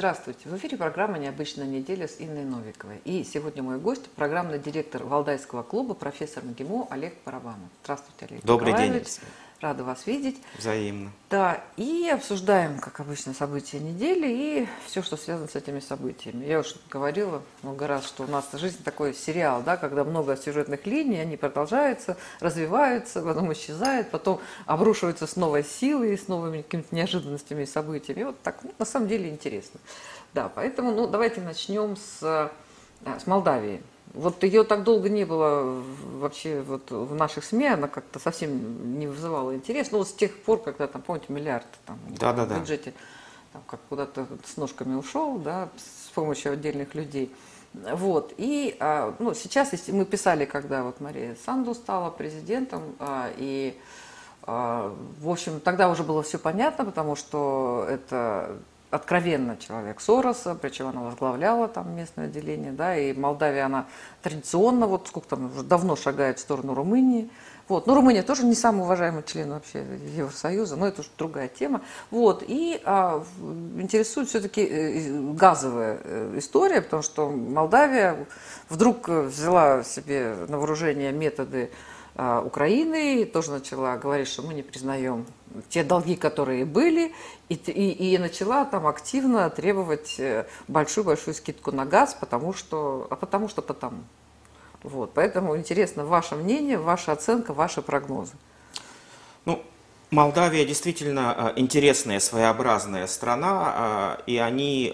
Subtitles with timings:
[0.00, 0.48] Здравствуйте.
[0.48, 3.02] В эфире программа «Необычная неделя» с Инной Новиковой.
[3.04, 7.68] И сегодня мой гость– программный директор Валдайского клуба, профессор МГИМО Олег Парабанов.
[7.84, 9.04] Здравствуйте, Олег Добрый день.
[9.60, 10.40] Рада вас видеть.
[10.56, 11.12] Взаимно.
[11.28, 16.46] Да, и обсуждаем, как обычно, события недели и все, что связано с этими событиями.
[16.46, 20.86] Я уже говорила много раз, что у нас жизнь такой сериал, да, когда много сюжетных
[20.86, 27.64] линий, они продолжаются, развиваются, потом исчезают, потом обрушиваются с новой силой, с новыми какими-то неожиданностями
[27.64, 28.20] и событиями.
[28.20, 29.78] И вот так, ну, на самом деле, интересно.
[30.32, 32.48] Да, поэтому, ну, давайте начнем с, э,
[33.18, 33.82] с Молдавии.
[34.12, 35.82] Вот ее так долго не было
[36.14, 39.92] вообще вот в наших СМИ, она как-то совсем не вызывала интерес.
[39.92, 42.92] Ну вот с тех пор, когда там, помните, миллиард там, да, да, в бюджете
[43.52, 47.32] там, как куда-то с ножками ушел, да, с помощью отдельных людей.
[47.72, 48.34] Вот.
[48.36, 53.78] И а, ну, сейчас если мы писали, когда вот Мария Санду стала президентом, а, и
[54.42, 58.56] а, в общем, тогда уже было все понятно, потому что это
[58.90, 63.86] откровенно человек Сороса, причем она возглавляла там местное отделение, да, и Молдавия, она
[64.22, 67.30] традиционно, вот сколько там, уже давно шагает в сторону Румынии,
[67.70, 67.86] вот.
[67.86, 69.84] Но Румыния тоже не самый уважаемый член вообще
[70.16, 71.82] Евросоюза, но это уже другая тема.
[72.10, 72.42] Вот.
[72.44, 73.24] И а,
[73.78, 78.26] интересует все-таки э, газовая э, история, потому что Молдавия
[78.68, 81.70] вдруг взяла себе на вооружение методы
[82.44, 85.24] Украины, тоже начала говорить, что мы не признаем
[85.68, 87.12] те долги, которые были,
[87.48, 93.16] и, и, и начала там активно требовать э, большую-большую скидку на газ, потому что, а
[93.16, 94.02] потому что потому.
[94.82, 98.32] Вот, поэтому интересно ваше мнение, ваша оценка, ваши прогнозы.
[99.44, 99.62] Ну,
[100.10, 104.92] Молдавия действительно э, интересная, своеобразная страна, э, и они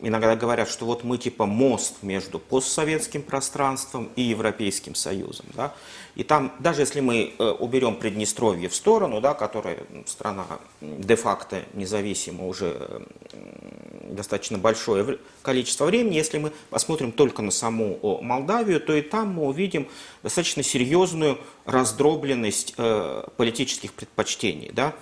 [0.00, 5.46] иногда говорят, что вот мы типа мост между постсоветским пространством и Европейским Союзом.
[5.54, 5.72] Да?
[6.16, 10.46] И там, даже если мы э, уберем Приднестровье в сторону, да, которая страна
[10.80, 13.04] де-факто независима уже
[14.02, 19.44] достаточно большое количество времени, если мы посмотрим только на саму Молдавию, то и там мы
[19.44, 19.88] увидим
[20.22, 24.70] достаточно серьезную раздробленность э, политических предпочтений.
[24.72, 24.94] Да?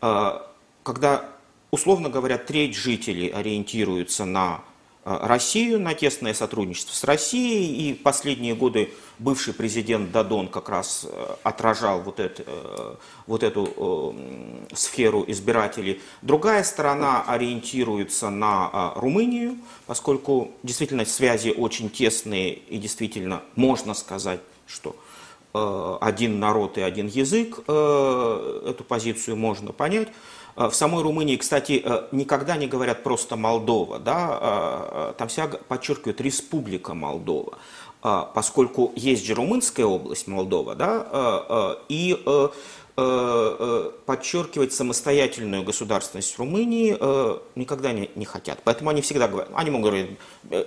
[0.00, 0.40] Э,
[0.82, 1.28] когда,
[1.70, 4.62] условно говоря, треть жителей ориентируются на
[5.04, 11.26] Россию, на тесное сотрудничество с Россией, и последние годы бывший президент Дадон как раз э,
[11.42, 12.94] отражал вот, это, э,
[13.26, 14.14] вот эту
[14.70, 16.00] э, сферу избирателей.
[16.22, 24.96] Другая сторона ориентируется на Румынию, поскольку действительно связи очень тесные и действительно можно сказать, что
[25.52, 30.08] один народ и один язык, эту позицию можно понять.
[30.56, 37.58] В самой Румынии, кстати, никогда не говорят просто Молдова, да, там вся подчеркивают Республика Молдова.
[38.06, 42.48] А, поскольку есть же Румынская область, Молдова, да, а, а, и э,
[42.98, 46.98] э, э, подчеркивать самостоятельную государственность Румынии
[47.58, 48.58] никогда не, не хотят.
[48.62, 50.18] Поэтому они всегда говорят, они могут говорить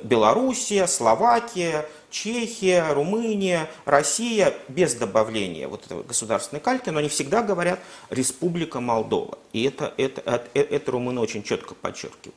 [0.02, 7.79] Белоруссия, Словакия, Чехия, Румыния, Россия, без добавления вот этого государственной кальки, но они всегда говорят
[8.09, 9.38] Республика Молдова.
[9.53, 12.35] И это, это, это, это румыны очень четко подчеркивают.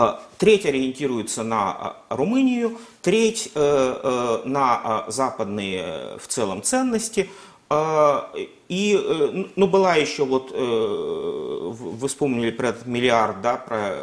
[0.00, 7.28] А, треть ориентируется на а, Румынию, треть э, э, на а, западные в целом ценности.
[7.70, 13.94] И, э, ну, была еще вот, вы вспомнили про этот миллиард, да, про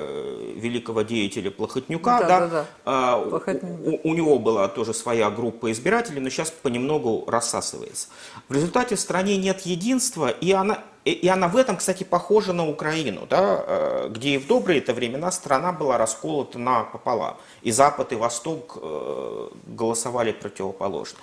[0.56, 3.18] великого деятеля Плохотнюка, да, да, да, да.
[3.18, 8.08] У, у него была тоже своя группа избирателей, но сейчас понемногу рассасывается.
[8.50, 12.68] В результате в стране нет единства, и она, и она в этом, кстати, похожа на
[12.68, 17.38] Украину, да, э, где и в добрые это времена страна была расколота на пополам.
[17.62, 21.20] И Запад, и Восток э, голосовали противоположно.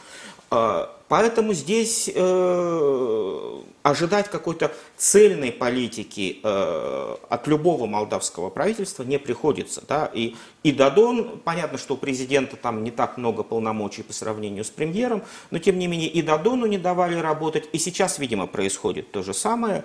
[0.52, 2.08] Э, поэтому здесь
[3.82, 9.82] ожидать какой-то цельной политики от любого молдавского правительства не приходится.
[9.86, 10.08] Да?
[10.14, 14.70] И, и Дадон, понятно, что у президента там не так много полномочий по сравнению с
[14.70, 19.22] премьером, но тем не менее и Дадону не давали работать, и сейчас, видимо, происходит то
[19.22, 19.84] же самое.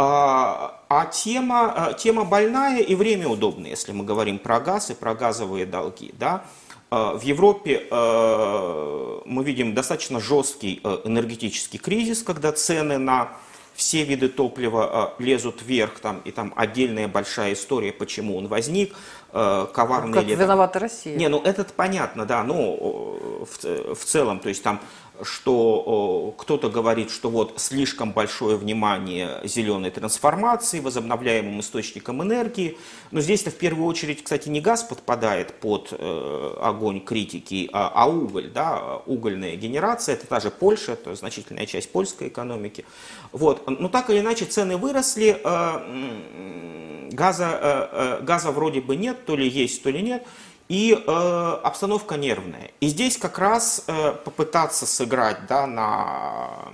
[0.00, 4.94] А, а тема, а, тема больная и время удобное, если мы говорим про газ и
[4.94, 6.14] про газовые долги.
[6.16, 6.44] Да?
[6.90, 13.36] А, в Европе мы видим достаточно жесткий энергетический кризис, когда цены на
[13.74, 18.92] все виды топлива лезут вверх, там, и там отдельная большая история, почему он возник,
[19.30, 20.34] коварный как ли...
[20.34, 21.14] виновата Россия?
[21.16, 24.80] Не, ну это понятно, да, ну в, в целом, то есть там
[25.22, 32.78] что кто-то говорит, что вот слишком большое внимание зеленой трансформации, возобновляемым источникам энергии.
[33.10, 38.06] Но здесь-то в первую очередь, кстати, не газ подпадает под э, огонь критики, а, а
[38.08, 42.84] уголь, да, угольная генерация, это та же Польша, это значительная часть польской экономики.
[43.32, 43.66] Вот.
[43.68, 47.58] Но так или иначе цены выросли, э, газа,
[47.90, 50.26] э, газа вроде бы нет, то ли есть, то ли нет.
[50.68, 52.70] И э, обстановка нервная.
[52.80, 56.72] И здесь как раз э, попытаться сыграть да, на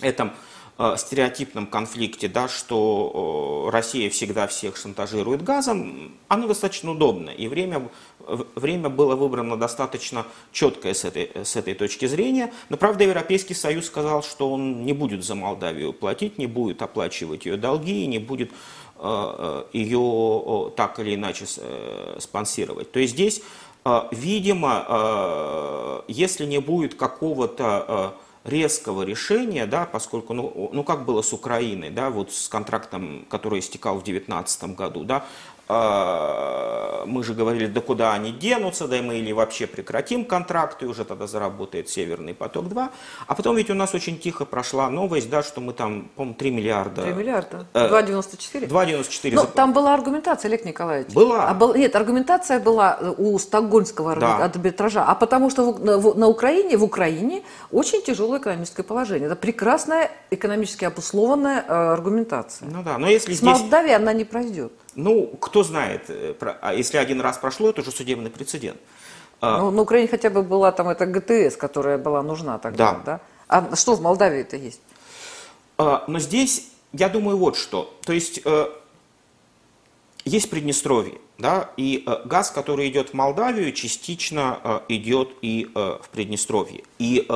[0.00, 0.32] этом
[0.78, 7.30] э, стереотипном конфликте, да, что э, Россия всегда всех шантажирует газом, оно достаточно удобно.
[7.30, 7.88] И время,
[8.54, 12.52] время было выбрано достаточно четкое с этой, с этой точки зрения.
[12.68, 17.46] Но, правда, Европейский Союз сказал, что он не будет за Молдавию платить, не будет оплачивать
[17.46, 18.50] ее долги, не будет
[18.98, 22.92] Э, э, ее так или иначе э, спонсировать.
[22.92, 23.42] То есть здесь,
[24.10, 28.14] видимо, если не будет какого-то
[28.44, 33.60] резкого решения, да, поскольку, ну, ну как было с Украиной, да, вот с контрактом, который
[33.60, 35.24] истекал в 2019 году, да,
[35.68, 40.86] мы же говорили, да куда они денутся, да и мы или вообще прекратим контракт, и
[40.86, 42.88] уже тогда заработает Северный поток-2.
[43.26, 46.50] А потом ведь у нас очень тихо прошла новость, да, что мы там, по-моему, 3
[46.50, 47.02] миллиарда.
[47.02, 47.66] 3 миллиарда.
[47.74, 48.68] 2,94?
[48.68, 49.34] 2,94.
[49.34, 51.12] Но там была аргументация, Олег Николаевич.
[51.12, 51.48] Была.
[51.48, 54.36] А был, нет, аргументация была у стокгольмского да.
[54.44, 57.42] арбитража, а потому что в, на Украине, в Украине
[57.72, 59.26] очень тяжелое экономическое положение.
[59.26, 62.68] Это прекрасная экономически обусловленная э, аргументация.
[62.68, 63.48] Ну да, но если С здесь...
[63.48, 64.72] Молдавией она не пройдет.
[64.96, 68.78] Ну, кто знает, э, а если один раз прошло, это уже судебный прецедент.
[69.42, 73.02] А ну, на Украине хотя бы была там эта ГТС, которая была нужна тогда, да?
[73.04, 73.20] да?
[73.48, 74.80] А что в Молдавии это есть?
[75.76, 77.94] А, но здесь, я думаю, вот что.
[78.06, 78.66] То есть, э,
[80.24, 81.18] есть Приднестровье.
[81.38, 86.82] Да, и э, газ, который идет в Молдавию, частично э, идет и э, в Приднестровье.
[86.98, 87.28] И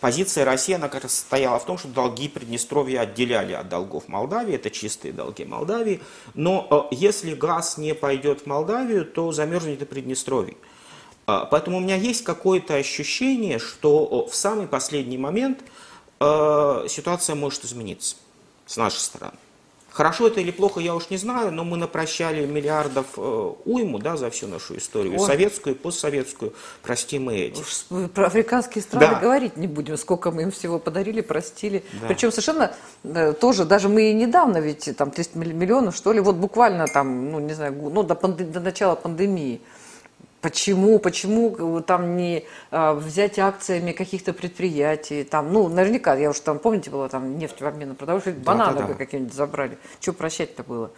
[0.00, 4.54] позиция России, она как раз стояла в том, что долги Приднестровья отделяли от долгов Молдавии,
[4.54, 6.00] это чистые долги Молдавии.
[6.34, 10.56] Но если газ не пойдет в Молдавию, то замерзнет и Приднестровье.
[11.26, 15.60] Поэтому у меня есть какое-то ощущение, что в самый последний момент
[16.20, 18.16] ситуация может измениться
[18.66, 19.36] с нашей стороны.
[19.98, 24.16] Хорошо это или плохо, я уж не знаю, но мы напрощали миллиардов э, уйму да,
[24.16, 25.26] за всю нашу историю, Ой.
[25.26, 26.54] советскую и постсоветскую,
[26.84, 27.60] простим и эти.
[27.60, 29.18] Уж про африканские страны да.
[29.18, 31.82] говорить не будем, сколько мы им всего подарили, простили.
[32.00, 32.06] Да.
[32.06, 36.36] Причем совершенно э, тоже, даже мы и недавно, ведь там 300 миллионов, что ли, вот
[36.36, 39.60] буквально там, ну не знаю, ну, до, панде- до начала пандемии–
[40.40, 46.38] Почему, почему э, там не а, взять акциями каких-то предприятий, там, ну, наверняка, я уж
[46.38, 48.94] там, помните, было там нефть в обмен на продовольствие, бананы да, да, да.
[48.94, 49.78] какие-нибудь забрали.
[50.00, 50.92] Что прощать-то было?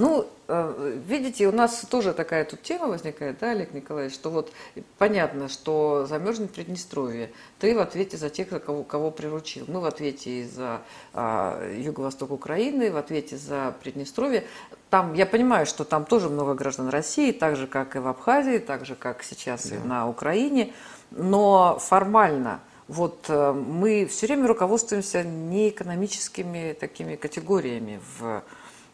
[0.00, 4.50] Ну, э, видите, у нас тоже такая тут тема возникает, да, Олег Николаевич, что вот
[4.96, 7.30] понятно, что замерзнет Приднестровье.
[7.58, 9.66] Ты в ответе за тех, кого, кого приручил.
[9.68, 10.80] Мы в ответе за
[11.12, 14.44] а, юго-восток Украины, в ответе за Приднестровье.
[14.88, 18.56] Там, я понимаю, что там тоже много граждан России, так же, как и в Абхазии,
[18.56, 19.76] так же, как сейчас да.
[19.76, 20.72] и на Украине.
[21.10, 28.42] Но формально вот э, мы все время руководствуемся не экономическими такими категориями в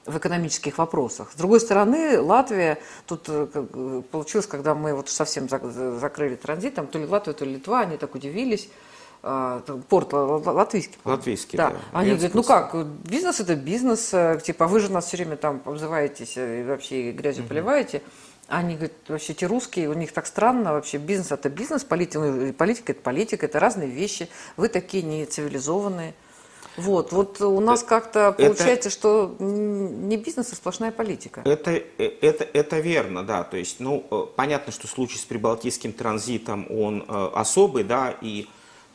[0.06, 1.32] в экономических вопросах.
[1.32, 6.86] С другой стороны, Латвия, тут э, э, получилось, когда мы вот совсем закрыли транзит, там
[6.86, 8.68] то ли Латвия, то ли Литва, они так удивились,
[9.22, 10.98] а, порт латвийский.
[11.04, 11.70] Латвийский, да.
[11.70, 11.76] да.
[11.92, 12.76] Они говорят, ну как,
[13.08, 17.42] бизнес это бизнес, э, типа вы же нас все время там обзываетесь и вообще грязью
[17.42, 17.48] угу.
[17.48, 18.02] поливаете.
[18.46, 22.92] Они говорят, вообще те русские, у них так странно вообще, бизнес это бизнес, политика, политика
[22.92, 26.14] это политика, это разные вещи, вы такие не цивилизованные.
[26.76, 31.42] Вот, вот у нас как-то получается, это, что не бизнес, а сплошная политика.
[31.44, 33.44] Это, это, это верно, да.
[33.44, 38.46] То есть, ну, э, понятно, что случай с прибалтийским транзитом, он э, особый, да, и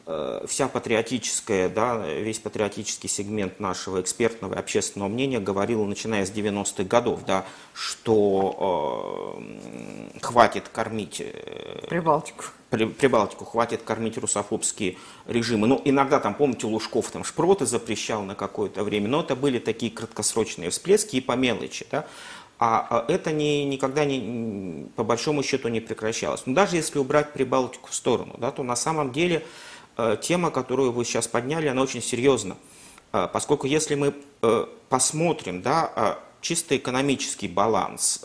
[0.05, 6.31] э, вся патриотическая, да, весь патриотический сегмент нашего экспертного и общественного мнения говорил, начиная с
[6.31, 9.39] 90-х годов, да, что
[10.13, 11.21] э, хватит кормить...
[11.21, 14.97] Э, Прибалтику Прибалтику хватит кормить русофобские
[15.27, 15.67] режимы.
[15.67, 19.91] Ну, иногда там, помните, Лужков там шпроты запрещал на какое-то время, но это были такие
[19.91, 22.07] краткосрочные всплески и по мелочи, да.
[22.59, 26.43] А, а это не, никогда не, по большому счету не прекращалось.
[26.45, 29.43] Но даже если убрать Прибалтику в сторону, да, то на самом деле
[29.97, 32.55] э, тема, которую вы сейчас подняли, она очень серьезна.
[33.11, 34.13] Э, поскольку если мы
[34.43, 38.23] э, посмотрим, да, чисто экономический баланс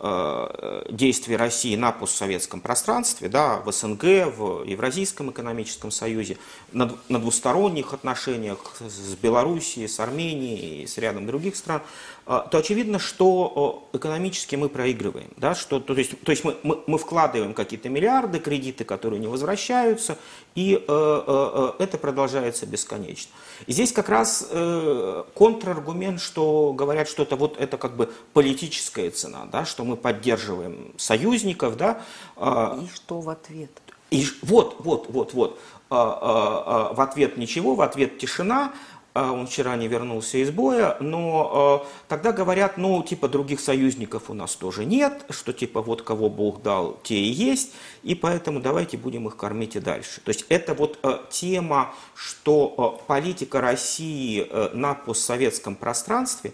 [0.00, 4.02] действий России на постсоветском пространстве, да, в СНГ,
[4.34, 6.38] в Евразийском экономическом союзе,
[6.72, 11.82] на, на двусторонних отношениях с Белоруссией, с Арменией и с рядом других стран,
[12.30, 15.30] то очевидно, что экономически мы проигрываем.
[15.36, 19.26] Да, что, то, есть, то есть мы, мы, мы вкладываем какие-то миллиарды, кредиты, которые не
[19.26, 20.16] возвращаются,
[20.54, 23.32] и э, э, это продолжается бесконечно.
[23.66, 29.10] И здесь как раз э, контраргумент, что говорят, что это вот это как бы политическая
[29.10, 32.00] цена, да, что мы поддерживаем союзников, да.
[32.36, 33.72] Э, и что в ответ?
[34.12, 35.58] И вот, вот, вот, вот.
[35.92, 38.72] Э, э, э, в ответ ничего, в ответ тишина.
[39.12, 44.30] А, он вчера не вернулся из боя, но э, тогда говорят, ну, типа, других союзников
[44.30, 47.72] у нас тоже нет, что, типа, вот кого Бог дал, те и есть,
[48.04, 50.20] и поэтому давайте будем их кормить и дальше.
[50.20, 56.52] То есть это вот э, тема, что э, политика России э, на постсоветском пространстве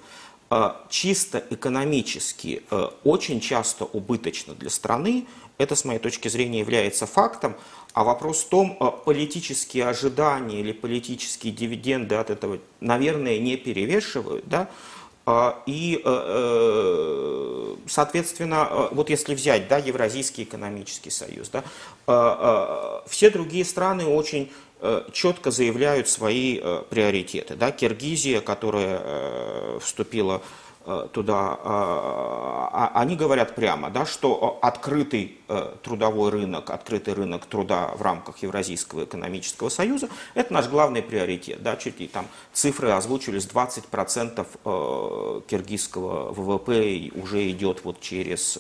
[0.49, 5.27] э, чисто экономически э, очень часто убыточна для страны,
[5.59, 7.57] это, с моей точки зрения, является фактом,
[7.93, 14.49] а вопрос в том, а политические ожидания или политические дивиденды от этого, наверное, не перевешивают,
[14.49, 14.69] да,
[15.29, 21.65] а, и, э, э, соответственно, э, вот если взять да, Евразийский экономический союз, да,
[23.09, 24.53] все другие страны очень
[25.13, 26.61] четко заявляют свои
[26.91, 27.57] приоритеты.
[27.57, 30.41] Да, Киргизия, которая вступила Э,
[31.13, 37.89] туда, э, а, они говорят прямо, да, что открытый э, трудовой рынок, открытый рынок труда
[37.97, 41.63] в рамках Евразийского экономического союза– это наш главный приоритет.
[41.63, 48.59] Да, чуть ли там цифры озвучились, 20% киргизского ВВП уже идет вот через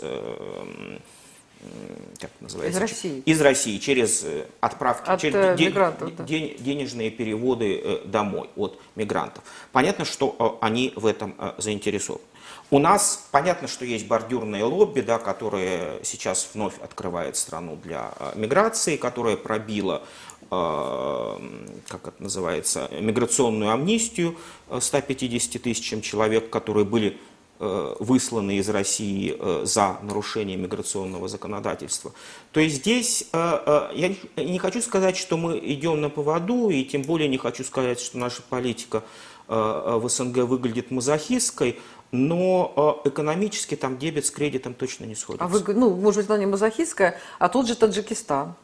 [2.21, 2.79] как называется?
[2.79, 3.23] Из России.
[3.25, 6.25] Из России, через э, отправки, от через э, ден, да.
[6.25, 9.45] ден, денежные переводы э, домой от мигрантов.
[9.73, 12.25] Понятно, что они в этом заинтересованы.
[12.71, 18.97] У нас понятно, что есть бордюрные лобби, да, которые сейчас вновь открывает страну для миграции,
[18.97, 20.03] которая пробила
[20.49, 24.37] как это называется, миграционную амнистию
[24.79, 27.19] 150 тысячам человек, которые были
[27.59, 32.13] высланы из России э, за нарушение миграционного законодательства.
[32.53, 37.03] То есть здесь э, я не хочу сказать, что мы идем на поводу, и тем
[37.03, 39.03] более не хочу сказать, что наша политика
[39.49, 41.79] в СНГ выглядит мазохистской,
[42.11, 45.45] но экономически там дебет с кредитом точно не сходится.
[45.45, 48.57] А вы, ну, может быть, она не мазохистская, а тот же Таджикистан.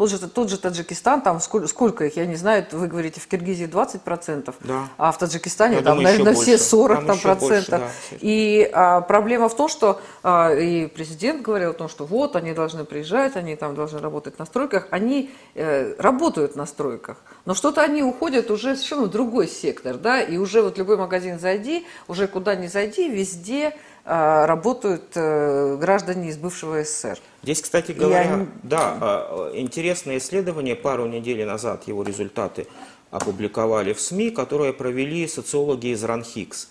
[0.00, 3.26] Тот же, тот же Таджикистан, там сколько, сколько их, я не знаю, вы говорите, в
[3.26, 4.88] Киргизии 20%, да.
[4.96, 7.80] а в Таджикистане я там, думаю, наверное, все 40 там, там процентов.
[7.80, 8.16] Больше, да.
[8.22, 12.54] И а, проблема в том, что а, и президент говорил о том, что вот, они
[12.54, 14.88] должны приезжать, они там должны работать на стройках.
[14.90, 20.22] Они э, работают на стройках, но что-то они уходят уже совершенно в другой сектор, да,
[20.22, 26.38] и уже вот любой магазин зайди, уже куда ни зайди, везде работают э, граждане из
[26.38, 27.18] бывшего СССР.
[27.42, 28.46] Здесь, кстати говоря, они...
[28.62, 32.66] да, а, интересное исследование, пару недель назад его результаты
[33.10, 36.70] опубликовали в СМИ, которые провели социологи из РАНХИКС.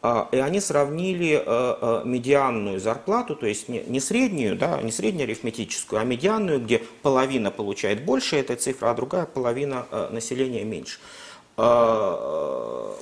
[0.00, 1.42] А, и они сравнили
[2.06, 8.36] медианную зарплату, то есть не среднюю, да, не среднеарифметическую, а медианную, где половина получает больше
[8.36, 11.00] этой цифры, а другая половина населения меньше.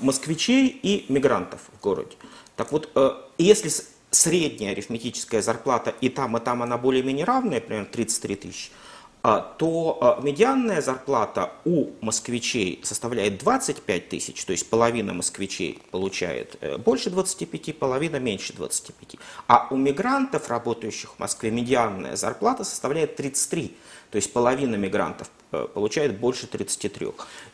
[0.00, 2.16] Москвичей и мигрантов в городе.
[2.56, 2.88] Так вот,
[3.44, 3.70] если
[4.10, 8.70] средняя арифметическая зарплата и там, и там она более-менее равная, примерно 33 тысячи,
[9.22, 16.56] а, то а, медианная зарплата у москвичей составляет 25 тысяч, то есть половина москвичей получает
[16.60, 19.16] э, больше 25, половина меньше 25.
[19.48, 23.76] А у мигрантов, работающих в Москве, медианная зарплата составляет 33,
[24.12, 25.28] то есть половина мигрантов
[25.74, 27.08] получает больше 33.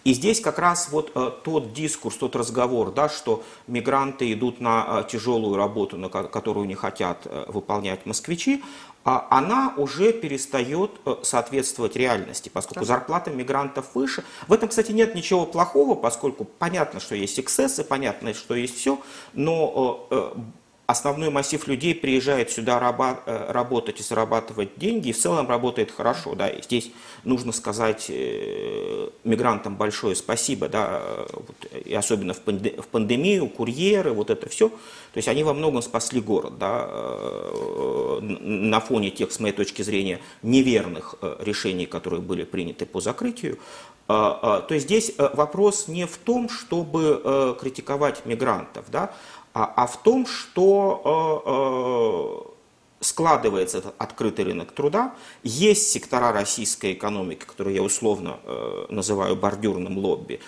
[0.05, 5.05] И здесь как раз вот э, тот дискурс, тот разговор, да, что мигранты идут на
[5.05, 8.63] э, тяжелую работу, на которую не хотят выполнять москвичи,
[9.05, 10.93] а она уже перестает
[11.23, 14.25] соответствовать реальности, поскольку зарплата мигрантов выше.
[14.47, 19.01] В этом, кстати, нет ничего плохого, поскольку понятно, что есть эксцессы, понятно, что есть все,
[19.33, 20.09] но
[20.93, 22.79] основной массив людей приезжает сюда
[23.27, 26.35] э, работать и зарабатывать деньги, и в целом работает хорошо.
[26.37, 26.49] Да.
[26.49, 26.93] И здесь
[27.25, 31.03] нужно сказать э, мигрантам большое спасибо, да,
[31.85, 32.41] и особенно в
[32.91, 34.69] пандемию, курьеры, вот это все.
[34.69, 39.83] То есть они во многом спасли город да, э, на фоне тех, с моей точки
[39.83, 43.59] зрения, неверных решений, которые были приняты по закрытию.
[44.07, 49.15] То есть здесь вопрос не в том, чтобы критиковать мигрантов, да,
[49.55, 56.95] а, а в том, что э, э, складывается этот открытый рынок труда, есть сектора российской
[56.95, 60.41] экономики, которые я условно э, называю бордюрным лобби,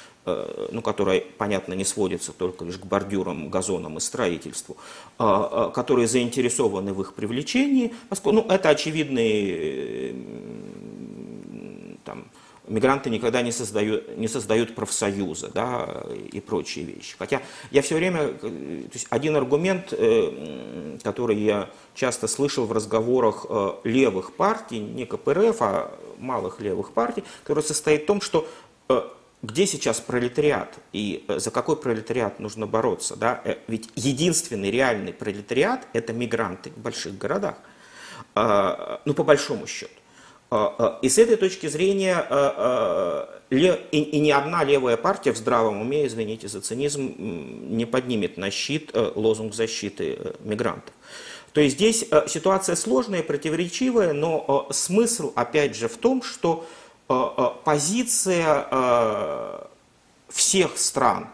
[0.73, 4.79] ну, которые, понятно, не сводятся только лишь к бордюрам, газонам и строительству,
[5.19, 10.15] которые заинтересованы в их привлечении, поскольку ну, это очевидные
[12.67, 17.17] мигранты никогда не создают, не создают профсоюза да, и прочие вещи.
[17.19, 18.49] Хотя я все время, то
[18.93, 19.93] есть один аргумент,
[21.03, 23.47] который я часто слышал в разговорах
[23.85, 28.49] левых партий, не КПРФ, а малых левых партий, который состоит в том, что
[29.45, 33.15] где сейчас пролетариат и э, за какой пролетариат нужно бороться.
[33.15, 33.43] Да?
[33.45, 37.57] Э, ведь единственный реальный пролетариат– это мигранты в больших городах.
[38.35, 39.93] А, ну, по большому счету.
[40.57, 42.27] А, а, и с этой точки зрения
[43.51, 48.91] и ни одна левая партия в здравом уме, извините за цинизм, не поднимет на щит
[48.93, 50.95] э, лозунг защиты мигрантов.
[51.53, 56.67] То есть здесь ситуация сложная, противоречивая, но смысл, опять же, в том, что
[57.07, 59.65] Э, э, позиция э,
[60.29, 61.29] всех стран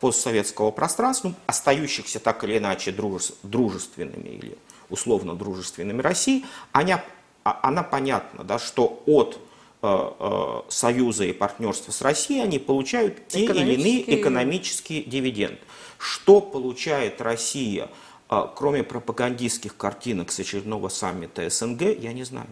[0.00, 4.58] постсоветского пространства, ну, остающихся так или иначе дружественными или
[4.90, 7.04] условно дружественными России, она, а,
[7.44, 9.38] она понятна, да, что от
[10.72, 15.60] союза и партнерства с Россией они получают те или иные экономические дивиденды.
[15.98, 17.88] Что получает Россия,
[18.56, 22.48] кроме пропагандистских картинок с очередного саммита СНГ, я не знаю.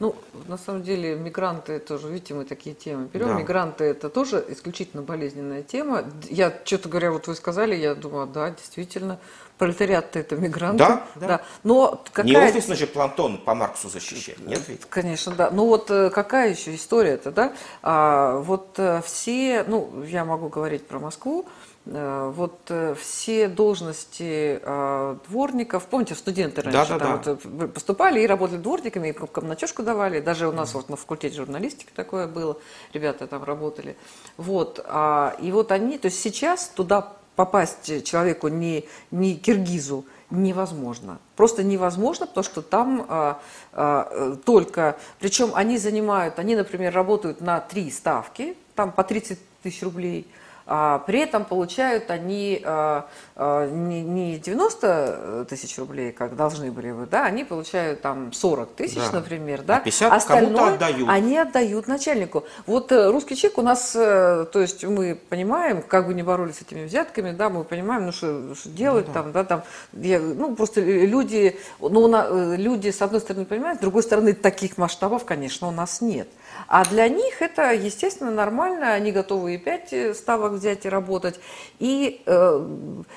[0.00, 0.16] Ну,
[0.48, 3.28] на самом деле, мигранты тоже, видите, мы такие темы берем.
[3.28, 3.34] Да.
[3.34, 6.04] Мигранты это тоже исключительно болезненная тема.
[6.28, 9.20] Я, что-то говоря, вот вы сказали, я думаю, да, действительно,
[9.58, 10.78] пролетариат это мигранты.
[10.78, 11.26] Да, да.
[11.26, 11.40] да.
[11.62, 12.26] Но какая...
[12.26, 14.84] Не офис, значит, Плантон по Марксу защищать, нет ведь?
[14.86, 15.50] Конечно, да.
[15.50, 17.52] Ну вот э, какая еще история-то, да?
[17.82, 21.46] А, вот э, все, ну, я могу говорить про Москву,
[21.86, 27.38] Э, вот все должности э, дворников, помните, студенты раньше да, да, там да.
[27.44, 30.74] Вот поступали и работали дворниками, и комнатежку давали, даже у нас mm.
[30.74, 32.56] вот на факультете журналистики такое было,
[32.94, 33.96] ребята там работали.
[34.38, 41.18] Вот, а, и вот они, то есть сейчас туда попасть человеку не, не киргизу невозможно.
[41.36, 43.40] Просто невозможно, потому что там а,
[43.72, 49.82] а, только, причем они занимают, они, например, работают на три ставки, там по 30 тысяч
[49.82, 50.26] рублей–
[50.66, 53.06] при этом получают они а,
[53.36, 58.96] а, не 90 тысяч рублей, как должны были бы, да, они получают там 40 тысяч,
[59.10, 59.18] да.
[59.18, 61.08] например, да, 50 Остальное отдают.
[61.08, 62.44] они отдают начальнику.
[62.66, 66.56] Вот э, русский чек у нас, э, то есть мы понимаем, как бы не боролись
[66.56, 69.22] с этими взятками, да, мы понимаем, ну что, что делать ну, да.
[69.22, 73.78] там, да, там, я, ну просто люди, ну, на, э, люди с одной стороны понимают,
[73.78, 76.28] с другой стороны таких масштабов, конечно, у нас нет.
[76.66, 81.40] А для них это, естественно, нормально, они готовы и 5 ставок взять и работать.
[81.78, 82.68] И, э,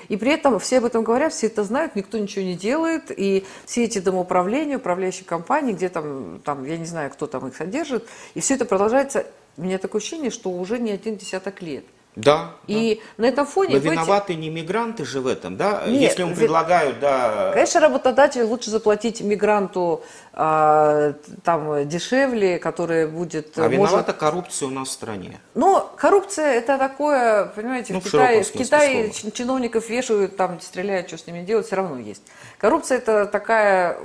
[0.08, 3.10] и при этом все об этом говорят, все это знают, никто ничего не делает.
[3.10, 7.56] И все эти домоуправления, управляющие компании, где там, там, я не знаю, кто там их
[7.56, 11.84] содержит, и все это продолжается, у меня такое ощущение, что уже не один десяток лет.
[12.18, 12.50] Да.
[12.66, 13.22] И да.
[13.22, 13.74] на этом фоне...
[13.74, 15.84] Но виноваты не мигранты же в этом, да?
[15.86, 17.52] Нет, Если им предлагают, да...
[17.54, 20.02] Конечно, работодатель лучше заплатить мигранту
[20.32, 23.56] а, там дешевле, который будет...
[23.56, 23.72] А может...
[23.72, 25.38] виновата коррупция у нас в стране.
[25.54, 31.18] Ну, коррупция это такое, понимаете, ну, в, Китае, в Китае чиновников вешают, там стреляют, что
[31.18, 32.22] с ними делать, все равно есть.
[32.58, 33.96] Коррупция это такая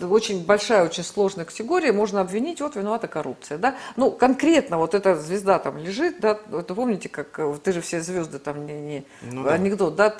[0.00, 3.76] очень большая, очень сложная категория, можно обвинить, вот виновата коррупция, да.
[3.96, 8.00] Ну, конкретно вот эта звезда там лежит, да, это помните, как, э, ты же все
[8.00, 9.54] звезды там, не, не ну, да.
[9.54, 10.14] анекдот, да,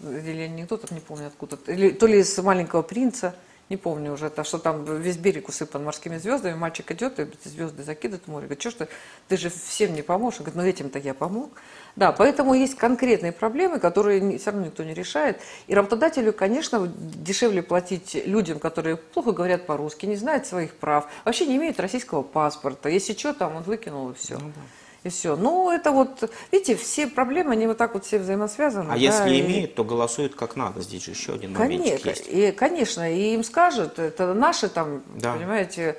[0.00, 3.34] или анекдот, не помню откуда, или, то ли из «Маленького принца»,
[3.70, 7.82] не помню уже, то, что там весь берег усыпан морскими звездами, мальчик идет и звезды
[7.82, 8.88] закидывает в море, говорит, что ж ты,
[9.28, 11.50] ты же всем не поможешь, он говорит, ну этим-то я помог.
[11.96, 15.40] Да, поэтому есть конкретные проблемы, которые все равно никто не решает.
[15.66, 21.46] И работодателю, конечно, дешевле платить людям, которые плохо говорят по-русски, не знают своих прав, вообще
[21.46, 22.88] не имеют российского паспорта.
[22.88, 24.38] Если что, там он выкинул и все.
[24.38, 24.60] Ну, да.
[25.04, 25.36] И все.
[25.36, 28.90] Ну, это вот, видите, все проблемы, они вот так вот все взаимосвязаны.
[28.90, 29.40] А да, если и...
[29.40, 30.80] имеют, то голосуют как надо.
[30.80, 32.26] Здесь же еще один момент есть.
[32.28, 35.34] И, конечно, и им скажут, это наши там, да.
[35.34, 35.96] понимаете,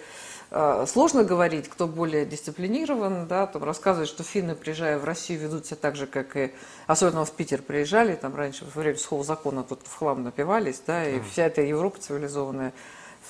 [0.51, 5.67] Э, сложно говорить, кто более дисциплинирован, да, там рассказывать, что финны, приезжая в Россию, ведут
[5.67, 6.51] себя так же, как и,
[6.87, 11.07] особенно в Питер приезжали, там раньше во время сухого закона тут в хлам напивались, да,
[11.07, 12.73] и вся эта Европа цивилизованная,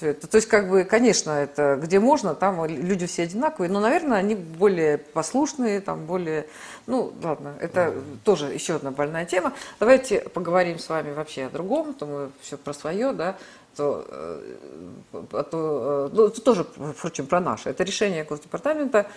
[0.08, 0.28] это.
[0.28, 4.36] То есть, как бы, конечно, это где можно, там люди все одинаковые, но, наверное, они
[4.36, 6.48] более послушные, там более,
[6.88, 8.18] ну, ладно, это mm-hmm.
[8.24, 9.54] тоже еще одна больная тема.
[9.80, 13.36] Давайте поговорим с вами вообще о другом, то мы все про свое, да
[13.80, 14.42] то, э,
[15.32, 16.65] а э, ну, это тоже,
[16.98, 17.70] впрочем, про наше.
[17.70, 19.08] Это решение Госдепартамента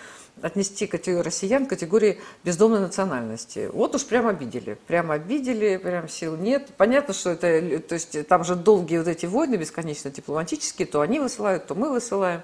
[0.41, 3.69] отнести категорию россиян к категории бездомной национальности.
[3.73, 4.77] Вот уж прям обидели.
[4.87, 6.69] Прям обидели, прям сил нет.
[6.77, 11.19] Понятно, что это, то есть там же долгие вот эти войны бесконечно дипломатические, то они
[11.19, 12.41] высылают, то мы высылаем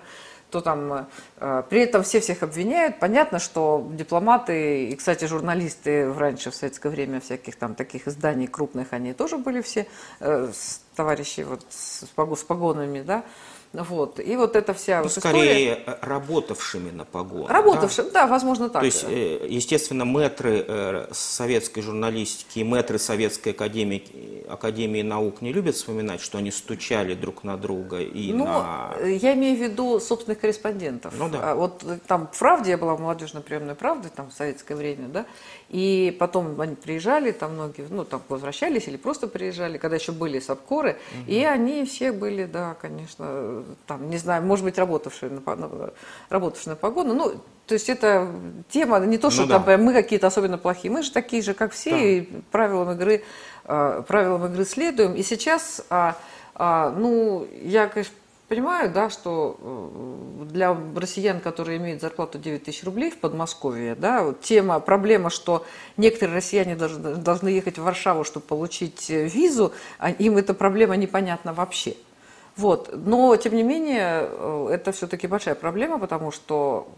[0.50, 1.08] то там
[1.38, 3.00] э, при этом все всех обвиняют.
[3.00, 8.94] Понятно, что дипломаты и, кстати, журналисты раньше в советское время всяких там таких изданий крупных,
[8.94, 9.88] они тоже были все
[10.20, 10.52] э,
[10.96, 13.24] товарищи вот с, с погонами, да,
[13.72, 14.20] Вот.
[14.20, 15.98] И вот эта вся ну, вот скорее история...
[16.02, 17.48] работавшими на погоны.
[17.48, 18.26] Работавшим, да?
[18.26, 18.82] да, возможно так.
[18.82, 25.54] То есть, э, естественно, мэтры э, советской журналистики и мэтры Советской академии, академии наук не
[25.54, 28.96] любят вспоминать, что они стучали друг на друга и ну, на...
[29.04, 31.14] я имею в виду собственных корреспондентов.
[31.16, 31.52] Ну, да.
[31.52, 35.10] А вот там в «Правде», я была в молодежной приемной «Правде», там в советское время,
[35.10, 35.26] да,
[35.70, 40.40] и потом они приезжали, там многие, ну, там возвращались или просто приезжали, когда еще были
[40.40, 41.32] сабкоры, угу.
[41.32, 45.92] и они все были, да, конечно, там, не знаю, может быть, работавшие на, на,
[46.30, 47.34] работавшие на погону, ну,
[47.70, 48.28] то есть это
[48.70, 49.78] тема, не то, что ну, там да.
[49.78, 51.98] мы какие-то особенно плохие, мы же такие же, как все, да.
[51.98, 53.24] и правилам игры,
[53.66, 55.14] э, правилам игры следуем.
[55.14, 56.14] И сейчас, э,
[56.56, 58.16] э, ну, я, конечно,
[58.50, 64.34] понимаю, да, что э, для россиян, которые имеют зарплату 9 тысяч рублей в Подмосковье, да,
[64.42, 70.10] тема, проблема, что некоторые россияне должны, должны ехать в Варшаву, чтобы получить э, визу, а
[70.10, 71.96] им эта проблема непонятна вообще.
[72.60, 72.90] Вот.
[72.94, 76.90] Но, тем не менее, э, это все-таки большая проблема, потому что,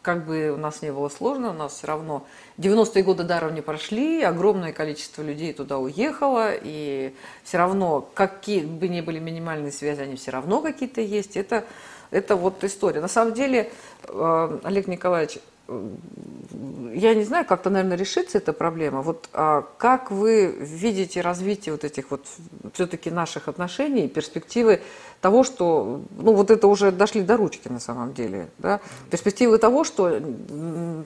[0.00, 2.24] как бы у нас не было сложно, у нас все равно
[2.56, 8.86] 90-е годы даром не прошли, огромное количество людей туда уехало, и все равно, какие бы
[8.86, 11.36] ни были минимальные связи, они все равно какие-то есть.
[11.36, 11.64] Это,
[12.12, 13.00] это вот история.
[13.00, 13.72] На самом деле,
[14.04, 19.02] э, Олег Николаевич, я не знаю, как-то, наверное, решится эта проблема.
[19.02, 22.24] Вот а, как вы видите развитие вот этих вот
[22.72, 24.80] все-таки наших отношений, перспективы
[25.20, 28.80] того, что, ну, вот это уже дошли до ручки на самом деле, да?
[29.10, 30.20] Перспективы того, что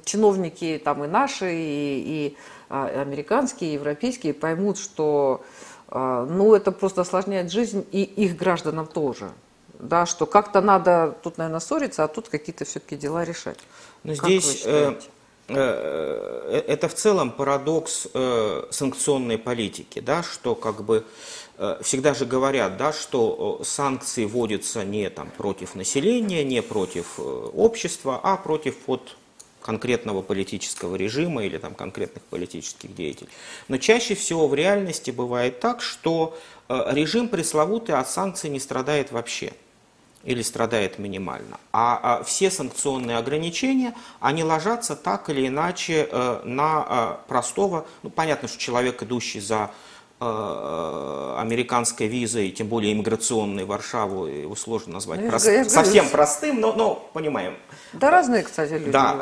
[0.04, 2.36] чиновники там и наши, и, и
[2.68, 5.42] а, американские, и европейские поймут, что,
[5.88, 9.32] а, ну, это просто осложняет жизнь и их гражданам тоже,
[9.82, 13.58] да, что как-то надо тут, наверное, ссориться, а тут какие-то все-таки дела решать.
[14.04, 14.94] Но здесь э,
[15.48, 21.04] э, э, это в целом парадокс э, санкционной политики, да, что как бы
[21.82, 28.36] всегда же говорят, да, что санкции вводятся не там, против населения, не против общества, а
[28.36, 29.16] против вот,
[29.60, 33.28] конкретного политического режима или там, конкретных политических деятелей.
[33.68, 36.36] Но чаще всего в реальности бывает так, что
[36.68, 39.52] режим пресловутый от санкций не страдает вообще
[40.24, 41.58] или страдает минимально.
[41.72, 48.10] А, а все санкционные ограничения, они ложатся так или иначе э, на э, простого, ну
[48.10, 49.70] понятно, что человек, идущий за
[50.20, 55.48] э, американской визой, тем более иммиграционной Варшаву, его сложно назвать ну, прост...
[55.68, 57.56] совсем простым, но, но понимаем.
[57.92, 58.90] Да, разные, кстати, люди.
[58.90, 59.16] Да,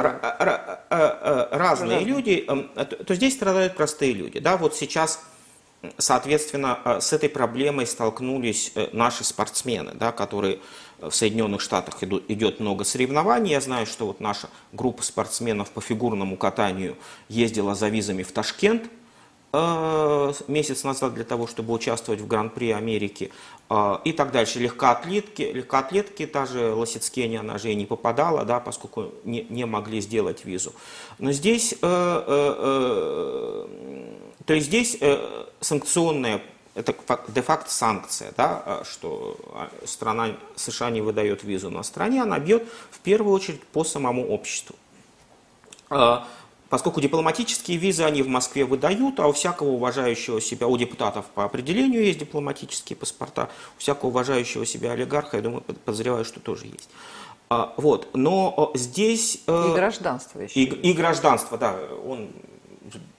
[0.90, 4.38] разные, разные люди, эм, то здесь страдают простые люди.
[4.38, 5.20] Да, вот сейчас
[5.96, 10.60] Соответственно, с этой проблемой столкнулись наши спортсмены, да, которые
[11.00, 13.50] в Соединенных Штатах идет много соревнований.
[13.52, 16.96] Я знаю, что вот наша группа спортсменов по фигурному катанию
[17.28, 18.90] ездила за визами в Ташкент
[19.52, 23.32] э, месяц назад для того, чтобы участвовать в Гран-при Америки
[23.68, 24.58] э, и так дальше.
[24.58, 30.00] Легкоатлетки, легкоатлетки, та же Лосицкени, она же и не попадала, да, поскольку не, не могли
[30.00, 30.72] сделать визу.
[31.18, 33.66] Но здесь, э,
[34.44, 34.98] то есть здесь
[35.60, 36.42] санкционная
[36.80, 36.94] это
[37.28, 42.66] де-факто санкция, да, а, что а, страна США не выдает визу на стране, она бьет
[42.90, 44.74] в первую очередь по самому обществу.
[45.90, 46.26] А,
[46.68, 51.44] поскольку дипломатические визы они в Москве выдают, а у всякого уважающего себя, у депутатов по
[51.44, 56.88] определению есть дипломатические паспорта, у всякого уважающего себя олигарха, я думаю, подозреваю, что тоже есть.
[57.76, 59.40] Вот, но здесь...
[59.48, 60.60] И гражданство еще.
[60.60, 62.30] И, и гражданство, да, он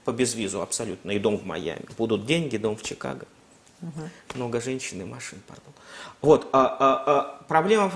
[0.05, 1.85] по безвизу абсолютно, и дом в Майами.
[1.97, 3.27] Будут деньги, дом в Чикаго.
[3.81, 4.35] Угу.
[4.35, 5.73] Много женщин и машин, пардон.
[6.21, 7.91] Вот, а, а, а, проблема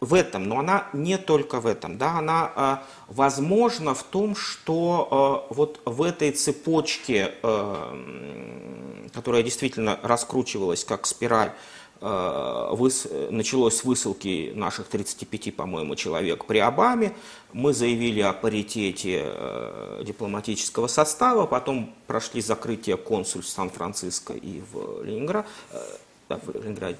[0.00, 5.46] в этом, но она не только в этом, да, она а, возможна в том, что
[5.50, 11.52] а, вот в этой цепочке, а, которая действительно раскручивалась как спираль,
[12.00, 13.06] выс...
[13.30, 17.14] началось высылки наших 35, по-моему, человек при Обаме.
[17.52, 25.46] Мы заявили о паритете э, дипломатического состава, потом прошли закрытие консульств Сан-Франциско и в Ленинград,
[25.72, 25.80] э,
[26.28, 26.98] да, в Ленинграде.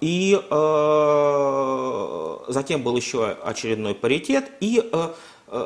[0.00, 0.40] И
[2.48, 5.10] затем был еще очередной паритет, и Э,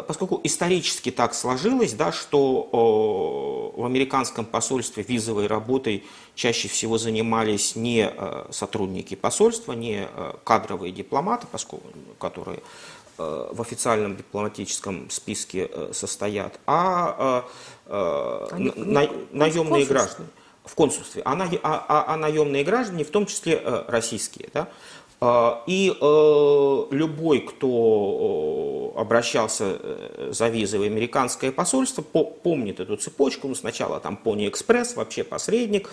[0.08, 8.10] поскольку исторически так сложилось, да, что в американском посольстве визовой работой чаще всего занимались не
[8.10, 12.60] э, сотрудники посольства, не э, кадровые дипломаты, поскольку, которые
[13.16, 17.44] в официальном дипломатическом списке состоят, а
[18.50, 20.28] Они, на, наемные граждане.
[20.64, 24.68] В консульстве, а, на, а, а, а наемные граждане, в том числе российские, да, А,
[25.66, 33.48] и э, любой, кто э, обращался э, за визой в американское посольство, помнит эту цепочку.
[33.48, 35.90] Ну, сначала там Pony Express, вообще посредник.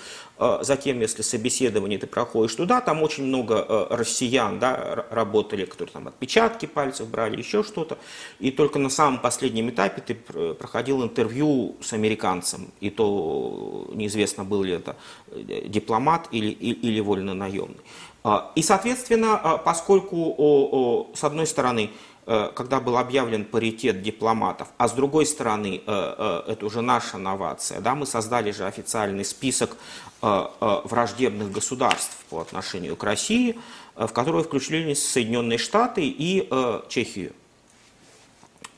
[0.61, 6.65] Затем, если собеседование ты проходишь туда, там очень много россиян да, работали, которые там отпечатки
[6.65, 7.97] пальцев брали, еще что-то.
[8.39, 12.71] И только на самом последнем этапе ты проходил интервью с американцем.
[12.79, 14.95] И то неизвестно, был ли это
[15.31, 17.81] дипломат или, или вольно наемный.
[18.23, 21.89] А, и, соответственно, а, поскольку, с одной стороны,
[22.27, 27.17] э, когда был объявлен паритет дипломатов, а с другой стороны, э, э, это уже наша
[27.17, 29.77] новация, да, мы создали же официальный список
[30.21, 33.57] враждебных государств по отношению к России,
[33.95, 36.47] в который включились Соединенные Штаты и
[36.89, 37.33] Чехию.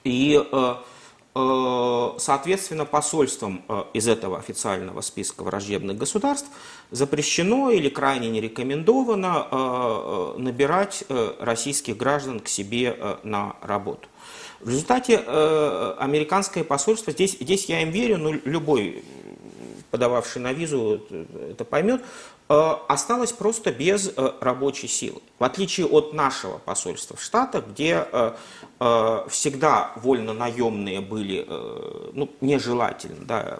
[0.05, 0.41] И
[2.19, 6.47] соответственно, посольством э, из этого официального списка враждебных государств
[6.91, 11.03] запрещено или крайне не рекомендовано э, набирать
[11.39, 14.07] российских граждан к себе на работу.
[14.61, 19.03] В результате американское посольство, здесь, здесь я им верю, но любой
[19.93, 21.01] подававший на визу
[21.51, 22.01] это поймет,
[22.49, 25.21] осталось просто без рабочей силы.
[25.39, 28.05] В отличие от нашего посольства в Штатах, где
[28.85, 33.59] Э, всегда вольно наемные были э, ну, нежелательны да,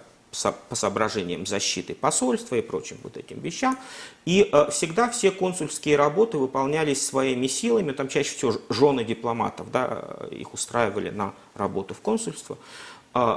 [0.68, 3.78] по соображениям защиты посольства и прочим вот этим вещам.
[4.26, 10.26] И э, всегда все консульские работы выполнялись своими силами, там чаще всего жены дипломатов, да,
[10.30, 12.58] их устраивали на работу в консульство,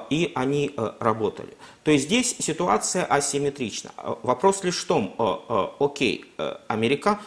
[0.10, 1.56] и они работали.
[1.84, 3.92] То есть здесь ситуация асимметрична.
[4.24, 5.16] Вопрос лишь в том,
[5.80, 6.26] окей,
[6.68, 7.20] Америка,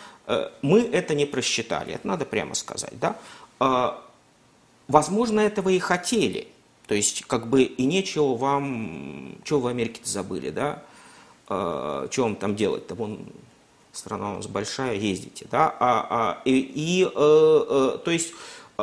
[0.63, 3.17] мы это не просчитали, это надо прямо сказать, да,
[4.91, 6.49] Возможно, этого и хотели.
[6.89, 10.83] То есть, как бы и нечего вам, что в Америке-то забыли, да?
[11.49, 12.97] Э, что вам там делать-то?
[12.97, 13.21] Вон
[13.93, 15.77] страна у нас большая, ездите, да?
[15.79, 18.33] А, а, и, и э, э, то есть,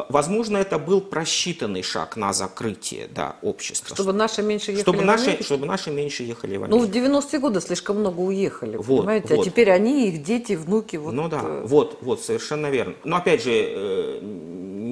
[0.09, 3.95] возможно, это был просчитанный шаг на закрытие да, общества.
[3.95, 6.79] Чтобы наши меньше ехали чтобы в наши, Чтобы наши меньше ехали в Америку.
[6.79, 9.33] Ну, в 90-е годы слишком много уехали, вот, понимаете?
[9.33, 9.47] А вот.
[9.47, 10.97] А теперь они, их дети, внуки.
[10.97, 12.95] Вот, ну да, вот, вот, совершенно верно.
[13.03, 14.19] Но опять же,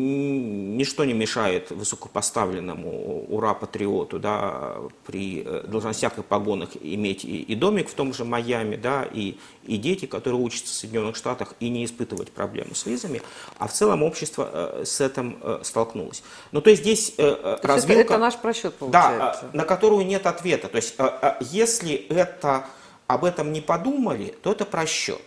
[0.06, 7.90] ничто не мешает высокопоставленному ура-патриоту да, при э, должностях и погонах иметь и, и домик
[7.90, 11.86] в том же Майами, да, и, и дети, которые учатся в Соединенных Штатах, и не
[11.86, 13.22] испытывать проблемы с визами,
[13.58, 16.24] а в целом общество э, с этим э, столкнулось.
[16.52, 18.02] Ну, то есть здесь то развилка...
[18.02, 19.50] Это, это наш просчет получается.
[19.52, 20.68] Да, на которую нет ответа.
[20.68, 20.96] То есть
[21.40, 22.66] если это,
[23.08, 25.22] об этом не подумали, то это просчет.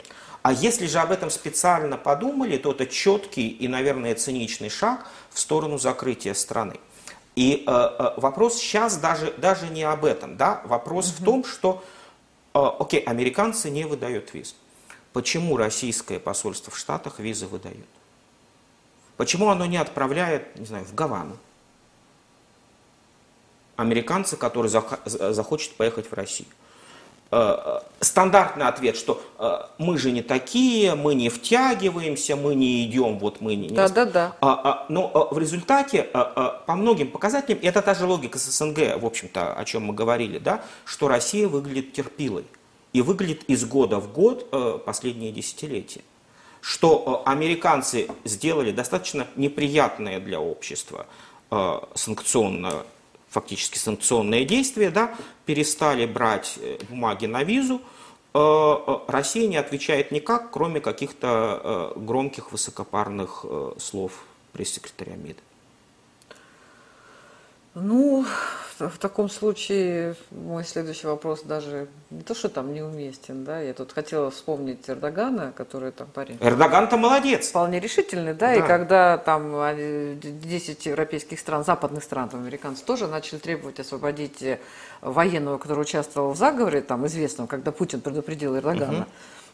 [0.49, 5.39] А если же об этом специально подумали, то это четкий и, наверное, циничный шаг в
[5.39, 6.81] сторону закрытия страны.
[7.37, 10.39] И э, э, вопрос сейчас даже, даже не об этом.
[10.39, 10.63] Да?
[10.65, 11.17] Вопрос угу.
[11.17, 11.85] в том, что,
[12.55, 14.55] э, окей, американцы не выдают виз.
[15.13, 17.85] Почему российское посольство в Штатах визы выдает?
[19.19, 21.37] Почему оно не отправляет, не знаю, в Гавану?
[23.77, 24.71] Американцы, которые
[25.05, 26.49] захочет поехать в Россию.
[27.31, 33.19] Э, стандартный ответ, что э, мы же не такие, мы не втягиваемся, мы не идем,
[33.19, 33.69] вот мы не...
[33.69, 34.37] Да, да, да.
[34.41, 39.05] А, но в результате по многим показателям, и это та же логика с СНГ, в
[39.05, 42.47] общем-то, о чем мы говорили, да, что Россия выглядит терпилой
[42.95, 46.01] и выглядит из года в год э, последние десятилетия.
[46.63, 51.07] Что американцы сделали достаточно неприятное для общества
[51.95, 52.83] санкционное
[53.39, 55.15] фактически санкционные действия, да,
[55.47, 57.81] перестали брать э, бумаги на визу,
[58.35, 63.45] э, э, Россия не отвечает никак, кроме каких-то громких высокопарных
[63.79, 65.37] слов пресс-секретаря МИД.
[67.81, 68.25] Ну,
[68.79, 73.93] в таком случае мой следующий вопрос даже не то, что там неуместен, да, я тут
[73.93, 76.39] хотела вспомнить Эрдогана, который там парень.
[76.41, 77.49] Эрдоган-то молодец.
[77.49, 83.09] Вполне решительный, да, да, и когда там 10 европейских стран, западных стран, там, американцы тоже
[83.09, 84.45] начали требовать освободить
[85.01, 89.07] военного, который участвовал в заговоре, там, известном, когда Путин предупредил Эрдогана, угу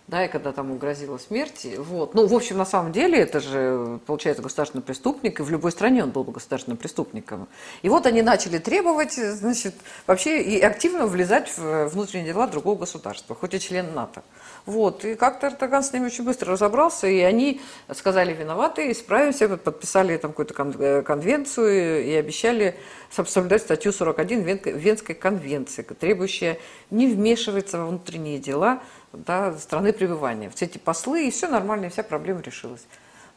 [0.06, 1.66] да, и когда там угрозила смерть.
[1.78, 2.14] Вот.
[2.14, 6.04] Ну, в общем, на самом деле, это же, получается, государственный преступник, и в любой стране
[6.04, 7.48] он был бы государственным преступником.
[7.80, 9.74] И вот они начали требовать, значит,
[10.06, 14.22] вообще и активно влезать в внутренние дела другого государства, хоть и член НАТО.
[14.66, 15.06] Вот.
[15.06, 17.62] И как-то Эрдоган с ними очень быстро разобрался, и они
[17.94, 22.76] сказали виноваты, исправимся, подписали там какую-то э, конвенцию и обещали
[23.10, 26.58] соблюдать статью 41 Венской конвенции, требующая
[26.90, 28.82] не вмешиваться во внутренние дела
[29.26, 30.50] да, страны пребывания.
[30.50, 32.86] Все эти послы, и все нормально, и вся проблема решилась.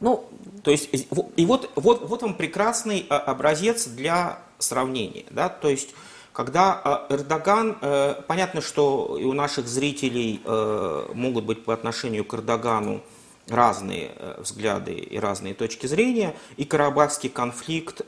[0.00, 0.28] Ну,
[0.62, 5.24] То есть, и вот, вот, вот вам прекрасный а, образец для сравнения.
[5.30, 5.48] Да?
[5.48, 5.94] То есть,
[6.32, 12.24] когда а, Эрдоган, э, понятно, что и у наших зрителей э, могут быть по отношению
[12.24, 13.00] к Эрдогану
[13.48, 18.02] разные э, взгляды и разные точки зрения, и Карабахский конфликт,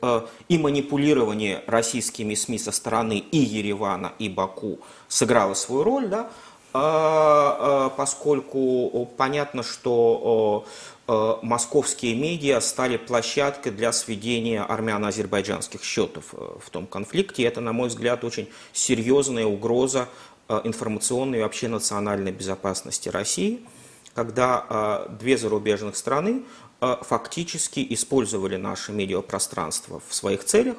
[0.49, 4.79] и манипулирование российскими СМИ со стороны и Еревана, и Баку
[5.09, 6.31] сыграло свою роль, да,
[6.73, 10.67] поскольку понятно, что
[11.43, 17.43] московские медиа стали площадкой для сведения армяно-азербайджанских счетов в том конфликте.
[17.43, 20.09] Это, на мой взгляд, очень серьезная угроза
[20.49, 23.61] информационной и вообще национальной безопасности России–
[24.15, 26.43] когда а, две зарубежных страны
[26.81, 30.77] а, фактически использовали наше медиапространство в своих целях.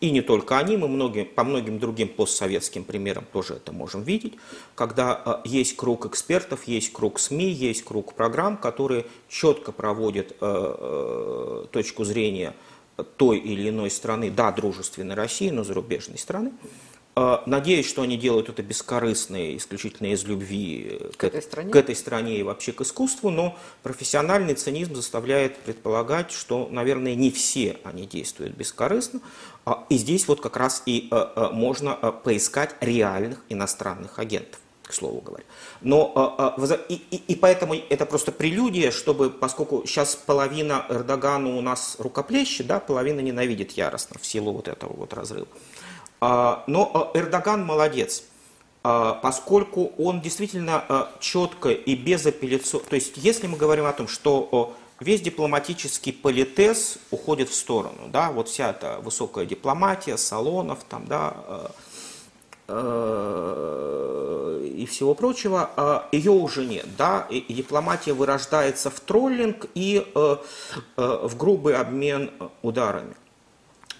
[0.00, 4.34] И не только они, мы многим, по многим другим постсоветским примерам тоже это можем видеть,
[4.74, 10.38] когда есть круг экспертов, есть круг СМИ, есть круг программ, которые четко проводят
[11.70, 12.54] точку зрения
[13.16, 16.52] той или иной страны, да, дружественной России, но зарубежной страны,
[17.46, 21.70] надеюсь, что они делают это бескорыстно, исключительно из любви к, к, этой стране?
[21.72, 27.30] к этой стране и вообще к искусству, но профессиональный цинизм заставляет предполагать, что, наверное, не
[27.30, 29.20] все они действуют бескорыстно.
[29.64, 35.20] А, и здесь вот как раз и а, можно поискать реальных иностранных агентов к слову
[35.20, 35.44] говоря.
[35.80, 36.56] Но
[36.88, 42.66] и, и, и поэтому это просто прелюдия, чтобы, поскольку сейчас половина Эрдогана у нас рукоплещет,
[42.66, 45.46] да, половина ненавидит яростно в силу вот этого вот разрыва.
[46.20, 48.24] А, но а, Эрдоган молодец,
[48.82, 54.74] а, поскольку он действительно четко и безапелляционно, то есть если мы говорим о том, что
[55.00, 61.70] весь дипломатический политез уходит в сторону, да, вот вся эта высокая дипломатия, салонов, там, да,
[64.62, 71.76] и всего прочего, ее уже нет, да, и дипломатия вырождается в троллинг и в грубый
[71.76, 72.30] обмен
[72.62, 73.16] ударами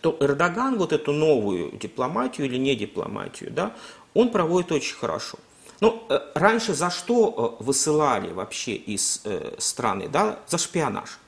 [0.01, 3.75] то Эрдоган вот эту новую дипломатию или не дипломатию, да,
[4.15, 5.39] он проводит очень хорошо.
[5.81, 10.09] Ну, раньше за что э, высылали вообще из э, страны?
[10.09, 11.19] Да, за шпионаж.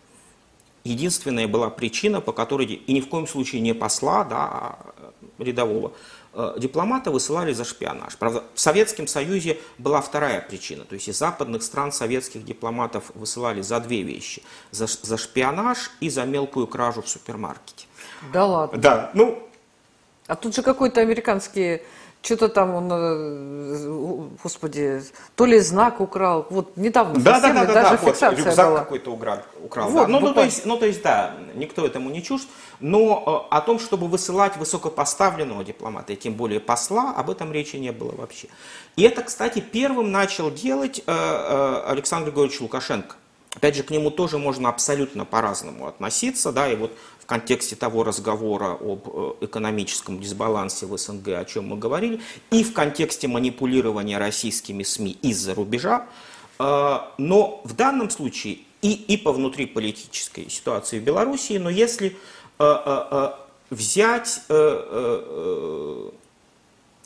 [0.85, 4.93] Единственная была причина, по которой, и ни в коем случае не посла, да, а
[5.39, 5.93] рядового
[6.57, 8.17] дипломата высылали за шпионаж.
[8.17, 10.85] Правда, в Советском Союзе была вторая причина.
[10.85, 14.43] То есть из западных стран советских дипломатов высылали за две вещи.
[14.71, 17.87] За, за шпионаж и за мелкую кражу в супермаркете.
[18.33, 18.79] Да ладно?
[18.79, 19.39] Да, ну...
[20.27, 21.83] А тут же какой-то американский,
[22.23, 25.03] что-то там он, э, господи,
[25.35, 28.69] то ли знак украл, вот недавно да, совсем, да, да, даже да, фиксация вот, рюкзак
[28.69, 28.79] была.
[28.79, 30.09] какой-то украл, украл вот, да.
[30.09, 32.47] ну, ну, то есть, ну, то есть, да, никто этому не чужд,
[32.79, 37.77] но э, о том, чтобы высылать высокопоставленного дипломата, и тем более посла, об этом речи
[37.77, 38.49] не было вообще.
[38.95, 43.17] И это, кстати, первым начал делать э, э, Александр Григорьевич Лукашенко.
[43.55, 48.03] Опять же, к нему тоже можно абсолютно по-разному относиться, да, и вот в контексте того
[48.03, 54.19] разговора об э, экономическом дисбалансе в СНГ, о чем мы говорили, и в контексте манипулирования
[54.19, 56.09] российскими СМИ из-за рубежа.
[56.59, 62.17] Э, но в данном случае и, и по внутриполитической ситуации в Белоруссии, но если
[62.59, 63.31] э,
[63.71, 64.41] взять,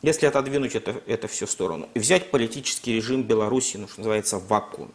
[0.03, 4.49] если отодвинуть это, это все в сторону, взять политический режим Беларуси, ну, что называется, в
[4.49, 4.93] вакууме,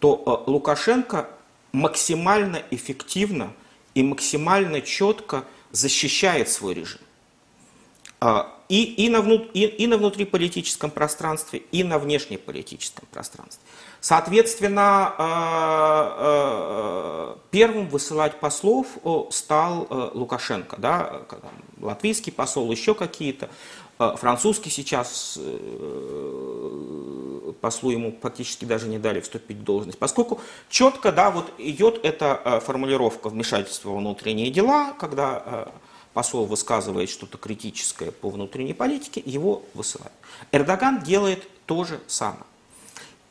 [0.00, 1.30] то Лукашенко
[1.72, 3.52] максимально эффективно
[4.00, 7.00] и максимально четко защищает свой режим.
[8.18, 13.62] А, и, и, на внут, и, и на внутриполитическом пространстве, и на внешнеполитическом пространстве.
[14.00, 15.18] Соответственно, а,
[16.18, 18.86] а, первым высылать послов
[19.30, 21.22] стал Лукашенко, да,
[21.78, 23.50] латвийский посол, еще какие-то.
[24.16, 25.52] Французский сейчас э,
[27.60, 32.40] послу ему практически даже не дали вступить в должность, поскольку четко, да, вот идет эта
[32.42, 35.66] э, формулировка вмешательства во внутренние дела, когда э,
[36.14, 40.14] посол высказывает что-то критическое по внутренней политике, его высылают.
[40.50, 42.46] Эрдоган делает то же самое.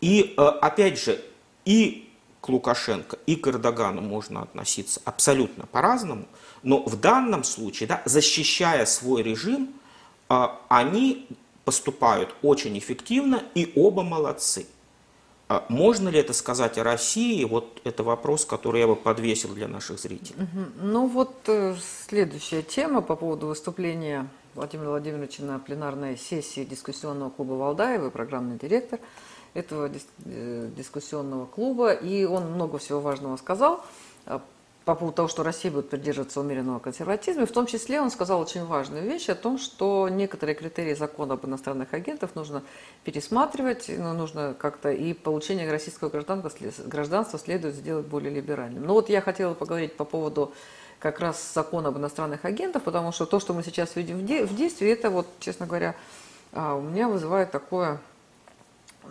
[0.02, 1.20] И опять же,
[1.66, 6.26] и к Лукашенко, и к Эрдогану можно относиться абсолютно по-разному,
[6.62, 9.74] но в данном случае, да, защищая свой режим,
[10.30, 11.28] они
[11.66, 14.66] поступают очень эффективно и оба молодцы.
[15.48, 17.44] А можно ли это сказать о России?
[17.44, 20.48] Вот это вопрос, который я бы подвесил для наших зрителей.
[20.80, 21.76] Ну вот э,
[22.08, 29.00] следующая тема по поводу выступления Владимира Владимировича на пленарной сессии дискуссионного клуба Валдаева, программный директор
[29.56, 29.90] этого
[30.26, 31.94] э, дискуссионного клуба.
[31.94, 33.84] И он много всего важного сказал
[34.90, 37.44] по поводу того, что Россия будет придерживаться умеренного консерватизма.
[37.44, 41.36] И в том числе он сказал очень важную вещь о том, что некоторые критерии закона
[41.36, 42.64] об иностранных агентах нужно
[43.04, 48.84] пересматривать, но нужно как-то и получение российского гражданства, следует сделать более либеральным.
[48.84, 50.54] Но вот я хотела поговорить по поводу
[50.98, 54.90] как раз закона об иностранных агентах, потому что то, что мы сейчас видим в действии,
[54.90, 55.94] это вот, честно говоря,
[56.52, 58.02] а, у меня вызывает такое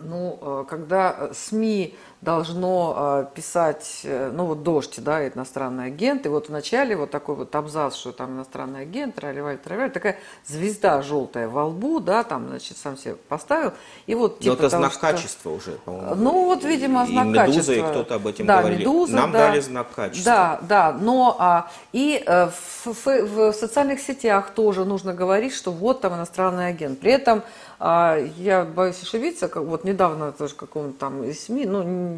[0.01, 2.95] Ну, когда СМИ должно
[3.31, 7.55] э, писать, э, ну вот «Дождь», да, иностранный агент, и вот вначале вот такой вот
[7.55, 12.77] абзац, что там иностранный агент, тролливали, тролливали, такая звезда желтая во лбу, да, там, значит,
[12.77, 13.71] сам себе поставил,
[14.05, 15.01] и вот типа Но это знак что...
[15.01, 16.15] качества уже, по-моему.
[16.15, 17.71] Ну вот, видимо, знак и качества.
[17.71, 18.79] и кто-то об этом да, говорил.
[18.79, 19.47] «Медуза», Нам да.
[19.47, 20.31] дали знак качества.
[20.31, 22.51] Да, да, но а, и а,
[22.83, 26.99] в, в, в социальных сетях тоже нужно говорить, что вот там иностранный агент.
[26.99, 27.43] При этом
[27.79, 32.08] а, я боюсь ошибиться, как, вот недавно тоже каком-то там из СМИ, ну,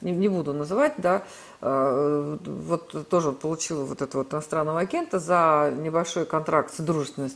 [0.00, 1.22] не, не буду называть, да,
[1.60, 7.30] а, вот тоже получила вот этого вот иностранного агента за небольшой контракт с дружественной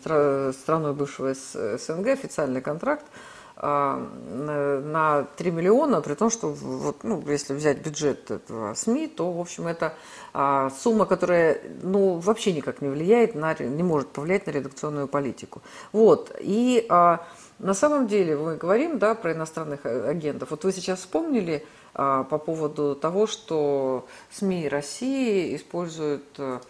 [0.53, 3.05] страной бывшего СНГ, официальный контракт,
[3.59, 9.32] а, на 3 миллиона, при том, что вот, ну, если взять бюджет этого СМИ, то,
[9.32, 9.95] в общем, это
[10.34, 15.62] а, сумма, которая ну, вообще никак не влияет, на, не может повлиять на редакционную политику.
[15.93, 17.26] Вот, и а,
[17.59, 20.50] на самом деле мы говорим да, про иностранных э, агентов.
[20.50, 26.61] Вот вы сейчас вспомнили а, по поводу того, что СМИ России используют а,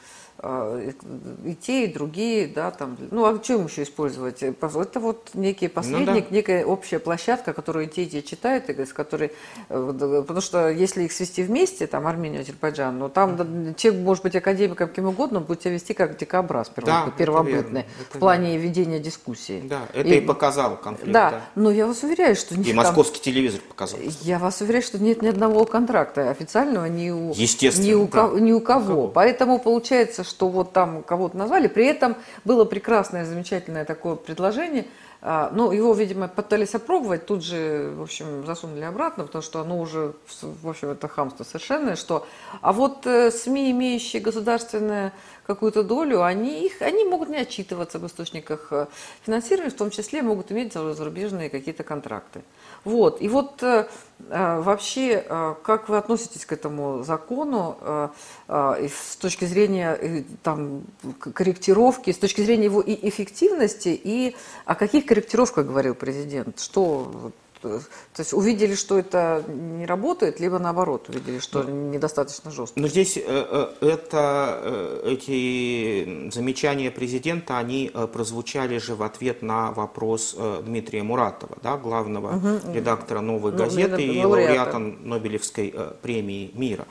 [0.43, 4.43] и те, и другие, да, там, ну, а им еще использовать?
[4.43, 6.37] Это вот некий посредник, ну, да.
[6.37, 9.33] некая общая площадка, которую и те, и те читают, и с которой,
[9.69, 14.23] э, потому что если их свести вместе, там, Армения, Азербайджан, ну, там да, человек может
[14.25, 18.63] быть академиком кем угодно, будет себя вести как дикобраз да, первобытный, это в плане верно.
[18.63, 19.63] ведения дискуссии.
[19.65, 21.13] Да, это и, и показало конфликт.
[21.13, 22.55] Да, да, но я вас уверяю, что...
[22.55, 23.99] И московский там, телевизор показал.
[24.21, 28.29] Я вас уверяю, что нет ни одного контракта официального ни у, Естественно, ни у, да.
[28.39, 29.09] ни у кого.
[29.09, 31.69] Поэтому получается, что вот там кого-то назвали.
[31.69, 34.87] При этом было прекрасное, замечательное такое предложение.
[35.23, 39.81] А, ну, его, видимо, пытались опробовать, тут же, в общем, засунули обратно, потому что оно
[39.81, 42.27] уже, в общем, это хамство совершенное, что...
[42.61, 45.13] А вот э, СМИ, имеющие государственное
[45.47, 48.87] какую-то долю, они, их, они могут не отчитываться в источниках э,
[49.25, 52.43] финансирования, в том числе могут иметь зарубежные какие-то контракты.
[52.85, 53.23] Вот.
[53.23, 53.87] И вот э,
[54.29, 55.25] э, вообще,
[55.63, 58.11] как вы относитесь к этому закону
[58.49, 60.83] с точки зрения там,
[61.21, 64.35] корректировки, с точки зрения его и эффективности, и
[64.65, 66.61] о каких корректировках говорил президент?
[66.61, 67.81] Что то
[68.19, 72.79] есть увидели, что это не работает, либо наоборот, увидели, что ну, недостаточно жестко.
[72.79, 79.73] Но здесь э, э, это, э, эти замечания президента, они прозвучали же в ответ на
[79.73, 82.73] вопрос Дмитрия Муратова, да, главного угу.
[82.73, 86.87] редактора «Новой ну, газеты» и лауреата Нобелевской премии мира.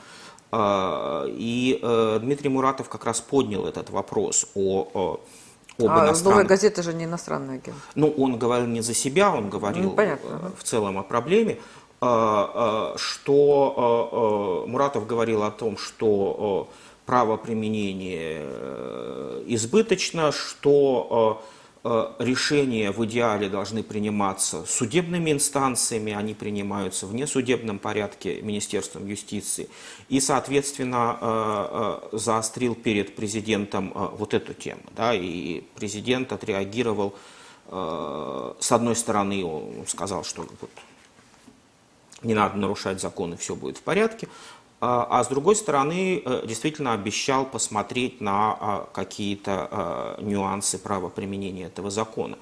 [1.27, 1.79] И
[2.21, 5.19] Дмитрий Муратов как раз поднял этот вопрос о
[5.77, 6.23] об а иностранных...
[6.23, 7.77] «Новая газета» же не иностранный агент.
[7.95, 10.51] Ну, он говорил не за себя, он говорил ну, понятно.
[10.57, 11.57] в целом о проблеме.
[12.01, 16.69] А, а, что а, Муратов говорил о том, что
[17.05, 21.54] право применения э, избыточно, что Э,
[22.19, 29.69] решения в идеале должны приниматься судебными инстанциями, они принимаются в несудебном порядке Министерством юстиции.
[30.09, 34.81] И, соответственно, э, э, заострил перед президентом вот эту тему.
[34.95, 37.15] Да, и президент отреагировал,
[37.67, 40.69] с одной стороны, он сказал, что вот,
[42.21, 44.27] не надо нарушать законы, все будет в порядке.
[44.81, 51.67] А, а с другой стороны, э, действительно обещал посмотреть на а, какие-то а, нюансы правоприменения
[51.67, 52.37] этого закона.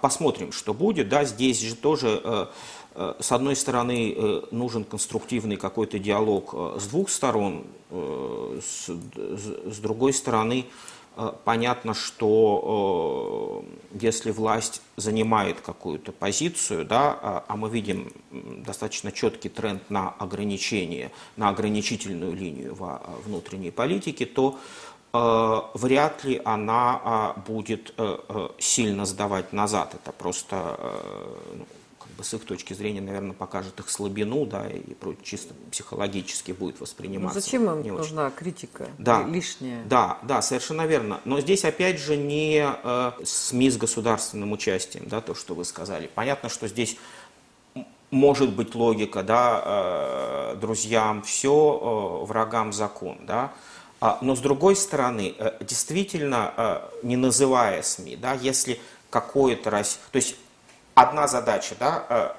[0.00, 1.08] Посмотрим, что будет.
[1.08, 2.46] Да, здесь же тоже, э,
[2.94, 10.66] э, с одной стороны, нужен конструктивный какой-то диалог с двух сторон, с другой стороны,
[11.44, 19.48] понятно, что э, если власть занимает какую-то позицию, да, а, а мы видим достаточно четкий
[19.48, 24.58] тренд на ограничение, на ограничительную линию во внутренней политике, то
[25.12, 27.94] э, вряд ли она а, будет
[28.58, 29.94] сильно сдавать назад.
[29.94, 30.78] Это просто
[31.54, 31.66] ну,
[32.14, 34.82] бы с их точки зрения, наверное, покажет их слабину, да, и
[35.22, 37.38] чисто психологически будет восприниматься.
[37.38, 38.36] Ну, зачем им не нужна очень.
[38.36, 39.84] критика да, лишняя?
[39.84, 41.20] Да, да, совершенно верно.
[41.24, 46.10] Но здесь, опять же, не э, СМИ с государственным участием, да, то, что вы сказали.
[46.14, 46.96] Понятно, что здесь
[48.14, 53.52] может быть логика, да, э, друзьям все, э, врагам закон, да,
[54.00, 59.70] а, но с другой стороны, э, действительно, не называя СМИ, да, если какое-то...
[59.70, 60.36] То есть
[60.94, 62.30] одна задача, да, э,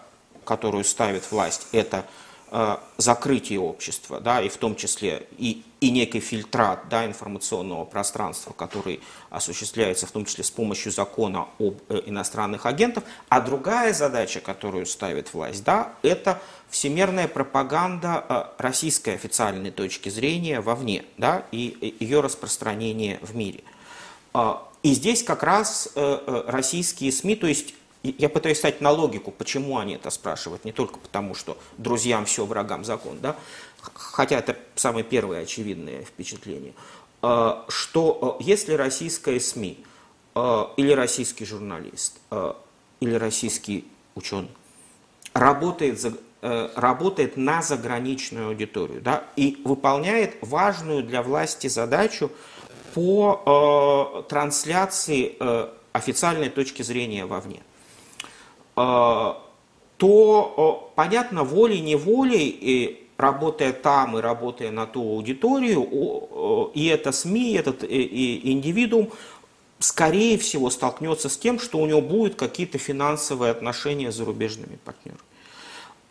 [0.45, 2.06] которую ставит власть, это
[2.51, 8.53] э, закрытие общества, да, и в том числе и, и некий фильтрат да, информационного пространства,
[8.53, 13.03] который осуществляется в том числе с помощью закона об э, иностранных агентах.
[13.30, 21.06] А другая задача, которую ставит власть, да, это всемирная пропаганда российской официальной точки зрения вовне
[21.18, 23.64] да, и ее распространение в мире.
[24.84, 27.76] И здесь как раз российские СМИ, то есть
[28.18, 32.45] я пытаюсь стать на логику, почему они это спрашивают, не только потому, что друзьям все,
[32.45, 33.36] врагам закон, да,
[33.93, 36.74] хотя это самое первое очевидное впечатление,
[37.22, 39.84] э, что если российская СМИ
[40.76, 42.20] или российский журналист,
[42.99, 44.49] или российский ученый
[45.34, 52.32] работает, за, работает на заграничную аудиторию да, и выполняет важную для власти задачу
[52.95, 57.74] по э, трансляции э, официальной точки зрения вовне, э,
[58.76, 67.53] то, э, понятно, волей-неволей, работая там и работая на ту аудиторию, и это СМИ, и
[67.53, 69.11] этот и индивидуум,
[69.80, 75.21] скорее всего, столкнется с тем, что у него будут какие-то финансовые отношения с зарубежными партнерами.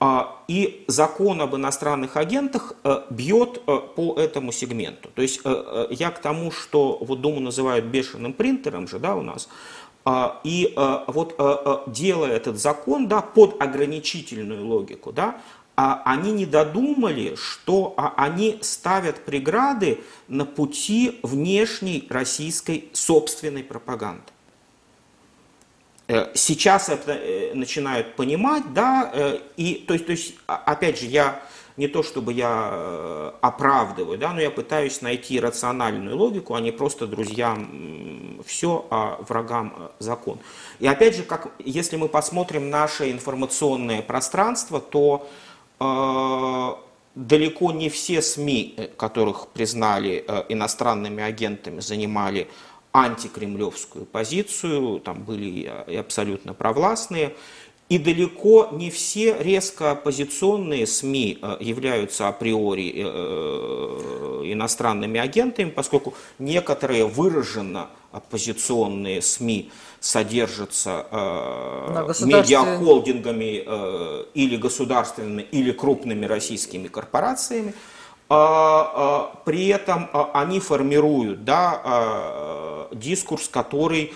[0.00, 5.08] А, и закон об иностранных агентах э, бьет э, по этому сегменту.
[5.14, 9.22] То есть э, я к тому, что вот Думу называют бешеным принтером же, да, у
[9.22, 9.48] нас,
[10.06, 10.74] и
[11.06, 11.34] вот
[11.86, 15.40] делая этот закон, да, под ограничительную логику, да,
[15.76, 24.34] а они не додумали, что они ставят преграды на пути внешней российской собственной пропаганды.
[26.06, 31.06] Э, сейчас это э, начинают понимать, да, э, и то есть, то есть, опять же,
[31.06, 31.40] я
[31.76, 37.06] не то чтобы я оправдываю, да, но я пытаюсь найти рациональную логику, а не просто
[37.06, 40.38] друзьям все, а врагам закон.
[40.78, 45.28] И опять же, как, если мы посмотрим наше информационное пространство, то
[45.80, 46.74] э,
[47.14, 52.48] далеко не все СМИ, которых признали э, иностранными агентами, занимали
[52.92, 57.34] антикремлевскую позицию, там были и абсолютно провластные.
[57.94, 66.14] И далеко не все резко оппозиционные СМИ э, являются априори э, э, иностранными агентами, поскольку
[66.40, 69.70] некоторые выраженно оппозиционные СМИ
[70.00, 71.06] содержатся
[72.20, 73.62] медиахолдингами
[74.34, 77.74] или государственными, или крупными российскими корпорациями.
[78.28, 84.12] А, а, при этом а, они формируют да, дискурс, который,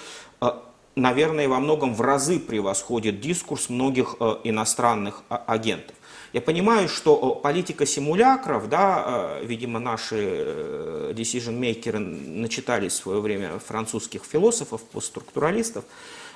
[1.00, 5.94] наверное, во многом в разы превосходит дискурс многих иностранных агентов.
[6.34, 14.24] Я понимаю, что политика симулякров, да, видимо, наши э, decision-мейкеры начитали в свое время французских
[14.24, 15.84] философов, постструктуралистов,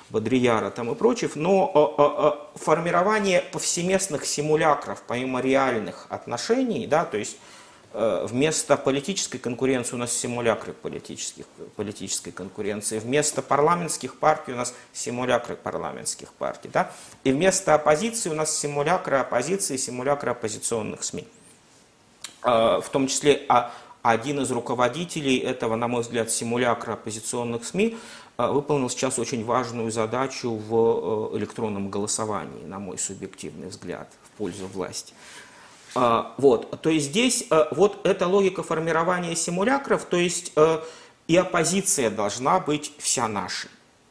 [0.09, 7.62] Бодрияра там и прочих, но формирование повсеместных симулякров помимо реальных отношений, да, то есть Э,
[7.93, 15.55] вместо политической конкуренции у нас симулякры политических, политической конкуренции, вместо парламентских партий у нас симулякры
[15.55, 16.91] парламентских партий, да?
[17.23, 21.27] и вместо оппозиции у нас симулякры оппозиции, симулякры оппозиционных СМИ.
[22.43, 23.71] Э, в том числе а
[24.01, 27.97] один из руководителей этого, на мой взгляд, симулякра оппозиционных СМИ
[28.37, 34.67] э, выполнил сейчас очень важную задачу в электронном голосовании, на мой субъективный взгляд, в пользу
[34.67, 35.13] власти.
[35.95, 40.79] А, вот, то есть здесь э, вот эта логика формирования симулякров, то есть э,
[41.27, 43.67] и оппозиция должна быть вся наша.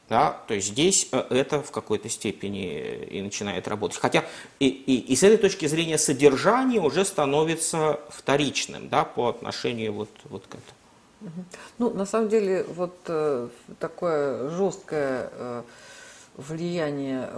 [0.08, 3.98] Да, то есть здесь э, это в какой-то степени и начинает работать.
[3.98, 4.24] Хотя
[4.60, 10.10] и, и, и с этой точки зрения содержание уже становится вторичным да, по отношению вот,
[10.24, 11.46] вот к этому.
[11.78, 12.96] Ну, на самом деле, вот
[13.78, 15.64] такое жесткое
[16.36, 17.28] влияние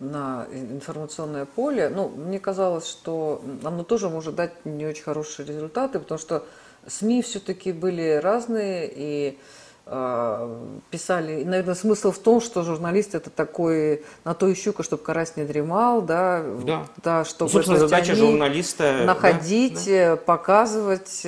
[0.00, 5.98] на информационное поле, ну, мне казалось, что оно тоже может дать не очень хорошие результаты,
[5.98, 6.44] потому что
[6.86, 9.38] СМИ все-таки были разные и
[9.86, 10.58] э,
[10.90, 15.02] писали, и, наверное, смысл в том, что журналист это такой на то и щука, чтобы
[15.02, 20.16] карась не дремал, да, да, да чтобы Собственно, задача журналиста находить, да, да.
[20.16, 21.26] показывать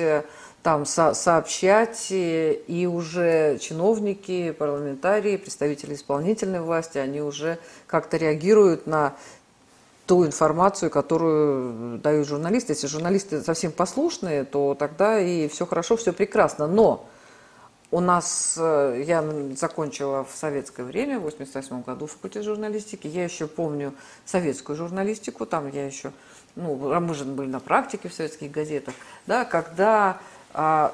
[0.63, 7.57] там со сообщать, и уже чиновники, парламентарии, представители исполнительной власти, они уже
[7.87, 9.15] как-то реагируют на
[10.05, 12.73] ту информацию, которую дают журналисты.
[12.73, 16.67] Если журналисты совсем послушные, то тогда и все хорошо, все прекрасно.
[16.67, 17.07] Но
[17.91, 19.23] у нас, э, я
[19.57, 23.93] закончила в советское время, в 88 году факультет журналистики, я еще помню
[24.25, 26.11] советскую журналистику, там я еще,
[26.55, 28.93] ну, мы же были на практике в советских газетах,
[29.27, 30.19] да, когда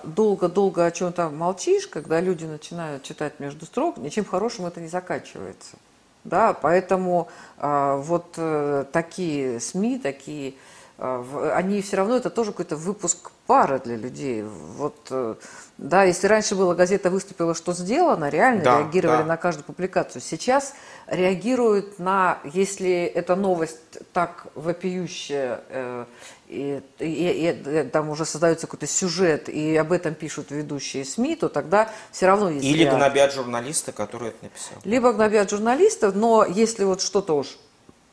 [0.03, 5.77] долго-долго о чем-то молчишь, когда люди начинают читать между строк, ничем хорошим это не заканчивается.
[6.23, 10.55] Да, поэтому а, вот а, такие СМИ, такие,
[10.97, 14.43] а, они все равно это тоже какой-то выпуск пара для людей.
[14.43, 15.35] Вот, э,
[15.77, 19.25] да, если раньше была газета выступила, что сделано, реально Да, реагировали да.
[19.25, 20.21] на каждую публикацию.
[20.21, 20.73] Сейчас
[21.05, 23.77] реагируют на, если эта новость
[24.11, 26.05] так вопиющая, э,
[26.49, 31.35] и, и- и- и там уже создается какой-то сюжет, и об этом пишут ведущие СМИ,
[31.35, 32.97] то тогда все равно есть Или реакция.
[32.99, 34.77] гнобят журналиста, который это написал.
[34.83, 37.57] Либо гнобят журналистов, но если вот что-то уж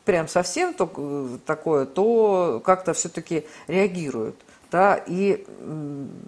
[0.05, 4.37] прям совсем э, такое, то как-то все-таки реагируют.
[4.75, 5.47] Да, и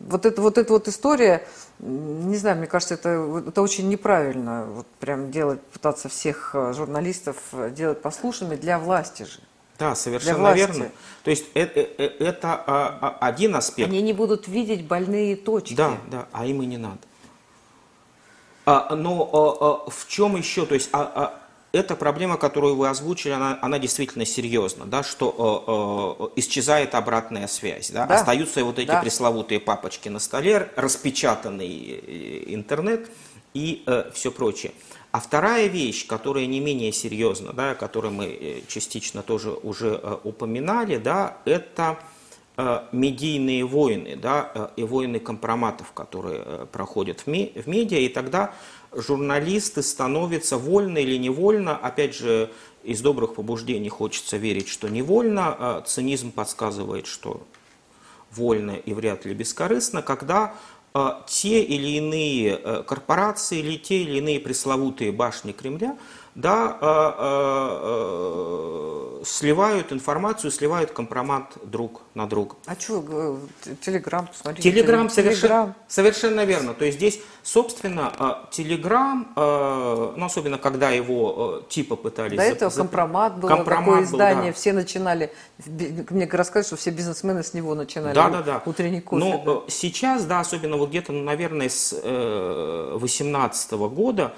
[0.07, 1.45] вот эта вот, эта вот история,
[1.81, 7.39] не знаю, мне кажется, это, это очень неправильно, вот прям делать, пытаться всех э, журналистов
[7.51, 9.41] э, делать послушными для власти же.
[9.81, 10.93] Да, совершенно верно.
[11.25, 13.89] То есть э- э- э- это а, а, один аспект.
[13.89, 15.75] Они не будут видеть больные точки.
[15.75, 17.01] Да, да, а им и не надо.
[18.65, 22.89] А, но а, а, в чем еще, то есть а, а, эта проблема, которую вы
[22.89, 28.15] озвучили, она, она действительно серьезна, да, что а, а, исчезает обратная связь, да, Да.
[28.17, 29.01] остаются вот эти Да.
[29.03, 33.11] пресловутые папочки на столе, распечатанный э, интернет
[33.55, 34.73] и все прочее.
[35.13, 39.99] А вторая вещь, которая не менее серьезна, да, о которой мы э, частично тоже уже
[40.03, 41.97] э, упоминали, да, это
[42.59, 47.99] э, медийные войны, да, э, и войны компроматов, которые э, проходят в, ме- в медиа,
[47.99, 48.53] и тогда
[48.93, 52.51] журналисты становятся вольно или невольно, опять же,
[52.83, 57.43] из добрых побуждений хочется верить, что невольно, э, цинизм подсказывает, что
[58.31, 60.55] вольно и вряд ли бескорыстно, когда
[60.95, 65.97] э, те или иные э, корпорации или те или иные пресловутые башни Кремля
[66.37, 66.87] да, э,
[69.21, 72.57] э, сливают информацию, сливают компромат друг на друга.
[72.67, 73.39] А что,
[73.81, 74.71] Телеграм, посмотрите.
[74.71, 75.75] Телеграм совершенно, Телеграм.
[75.89, 76.75] совершенно верно.
[76.75, 82.37] То есть здесь, собственно, Телеграм, э, ну, особенно когда его типа пытались...
[82.37, 84.57] До этого зап- компромат был, Компромат такое был, издание, да.
[84.57, 85.33] все начинали,
[85.67, 88.63] мне рассказывают, что все бизнесмены с него начинали Да, да, да.
[88.67, 89.25] утренний кофе.
[89.25, 89.53] Но да.
[89.67, 94.31] э, сейчас, да, особенно вот где-то, ну, наверное, с 2018 года, э, э,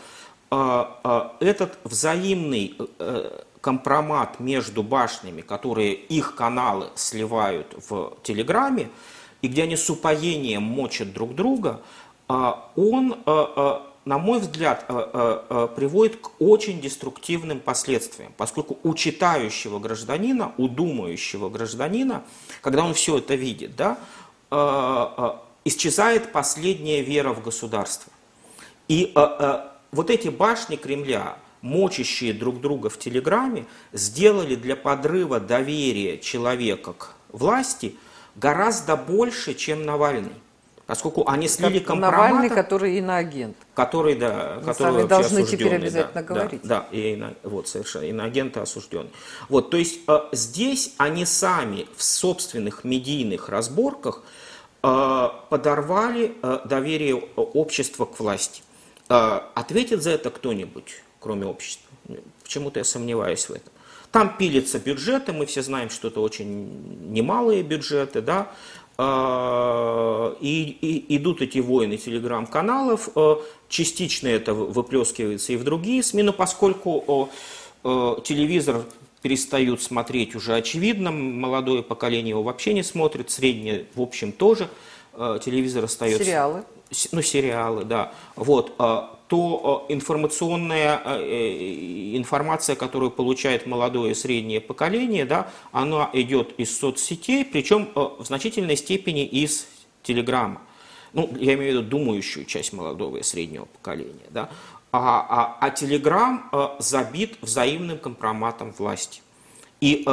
[0.51, 8.89] этот взаимный э, компромат между башнями, которые их каналы сливают в Телеграме,
[9.43, 11.81] и где они с упоением мочат друг друга,
[12.29, 18.33] э, он, э, э, на мой взгляд, э, э, э, приводит к очень деструктивным последствиям,
[18.37, 22.23] поскольку у читающего гражданина, у думающего гражданина,
[22.63, 23.99] когда он все это видит, да,
[24.51, 25.31] э, э,
[25.67, 28.13] исчезает последняя вера в государство.
[28.89, 35.41] И э, э, вот эти башни Кремля, мочащие друг друга в Телеграме, сделали для подрыва
[35.41, 37.97] доверия человека к власти
[38.37, 40.33] гораздо больше, чем Навальный.
[40.87, 43.57] Поскольку они слили Как Навальный, компромата, который иноагент.
[43.75, 46.63] который, да, Вы который сами должны теперь обязательно да, говорить.
[46.63, 49.11] Да, да, и ино- вот совершенно, иноагенты осужденный.
[49.51, 54.23] Вот, то есть э, здесь они сами в собственных медийных разборках
[54.83, 58.63] э, подорвали э, доверие э, общества к власти.
[59.09, 61.89] Э, ответит за это кто-нибудь, кроме общества?
[62.43, 63.73] Почему-то я сомневаюсь в этом.
[64.13, 68.51] Там пилятся бюджеты, мы все знаем, что это очень немалые бюджеты, да,
[69.01, 73.37] Э, и, и идут эти войны телеграм-каналов, э,
[73.69, 77.31] частично это вы- выплескивается и в другие СМИ, но поскольку
[77.85, 78.83] телевизор
[79.23, 84.69] перестают смотреть уже очевидно, молодое поколение его вообще не смотрит, среднее в общем тоже,
[85.15, 86.25] телевизор остается...
[86.25, 86.65] Сериалы.
[87.13, 94.15] Ну, сериалы, да, вот, а, то а, информационная а, э, информация, которую получает молодое и
[94.15, 99.69] среднее поколение, да, она идет из соцсетей, причем в значительной степени из
[100.03, 100.63] Телеграма.
[101.13, 104.49] Ну, я имею в виду думающую часть молодого и среднего поколения, да.
[104.91, 109.21] А, а, а Телеграм забит взаимным компроматом власти.
[109.83, 110.07] И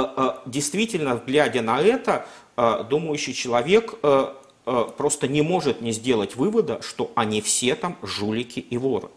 [0.46, 3.96] действительно, глядя на это, думающий человек
[4.66, 9.10] просто не может не сделать вывода, что они все там жулики и воры.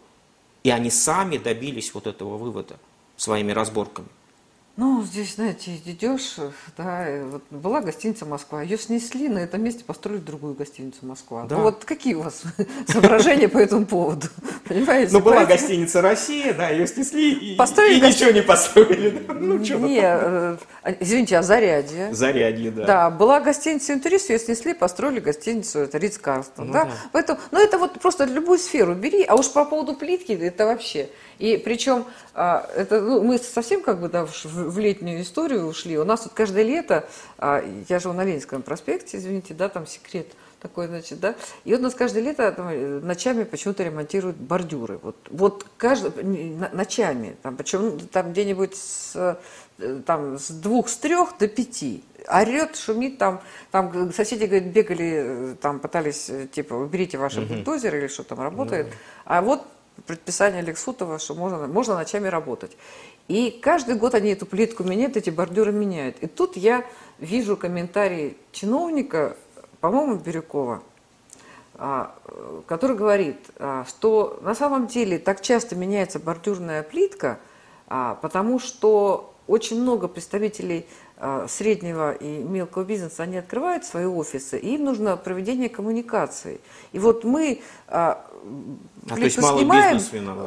[0.63, 2.77] И они сами добились вот этого вывода
[3.17, 4.07] своими разборками.
[4.79, 6.37] Ну, здесь, знаете, идешь,
[6.77, 11.43] да, и вот была гостиница Москва, ее снесли, на этом месте построили другую гостиницу Москва.
[11.49, 11.57] Да.
[11.57, 12.43] Ну, вот какие у вас
[12.87, 14.27] соображения по этому поводу?
[14.69, 15.11] Понимаете?
[15.11, 19.21] Ну, была гостиница «Россия», да, ее снесли и, Построили и гости- ничего не построили.
[19.39, 20.57] Ну, что Не, э,
[21.01, 22.13] извините, а Зарядье?
[22.13, 22.85] Зарядье, да.
[22.85, 26.85] Да, была гостиница «Интурист», ее снесли, построили гостиницу, это Ридс Карстон, Ну да?
[26.85, 26.91] да.
[27.11, 31.09] Поэтому, ну это вот просто любую сферу бери, а уж по поводу плитки это вообще.
[31.39, 35.97] И причем а, это, ну, мы совсем как бы да, в, в летнюю историю ушли.
[35.97, 37.07] У нас тут каждое лето,
[37.37, 40.27] а, я живу на Ленинском проспекте, извините, да, там секрет
[40.59, 41.35] такой, значит, да.
[41.63, 44.99] И вот у нас каждое лето там, э, ночами почему-то ремонтируют бордюры.
[45.01, 46.23] Вот, вот каждый,
[46.73, 49.37] ночами, там, причем там где-нибудь с,
[49.79, 52.03] э, там, с двух, с трех до пяти.
[52.27, 53.41] орет, шумит там,
[53.71, 57.53] там соседи, говорят, бегали, э, там пытались, типа, уберите ваши угу.
[57.53, 58.87] бульдозеры или что там работает.
[58.87, 58.93] Да.
[59.25, 59.65] А вот
[60.05, 62.75] предписание Лексутова, что можно, можно ночами работать.
[63.29, 66.17] И каждый год они эту плитку меняют, эти бордюры меняют.
[66.21, 66.83] И тут я
[67.19, 69.37] вижу комментарий чиновника,
[69.79, 70.81] по-моему, Бирюкова,
[71.75, 72.15] а,
[72.65, 77.37] который говорит, а, что на самом деле так часто меняется бордюрная плитка,
[77.87, 80.87] а, потому что очень много представителей
[81.47, 86.61] среднего и мелкого бизнеса, они открывают свои офисы, и им нужно проведение коммуникаций.
[86.93, 88.25] И вот мы а,
[89.07, 89.99] то есть малый снимаем.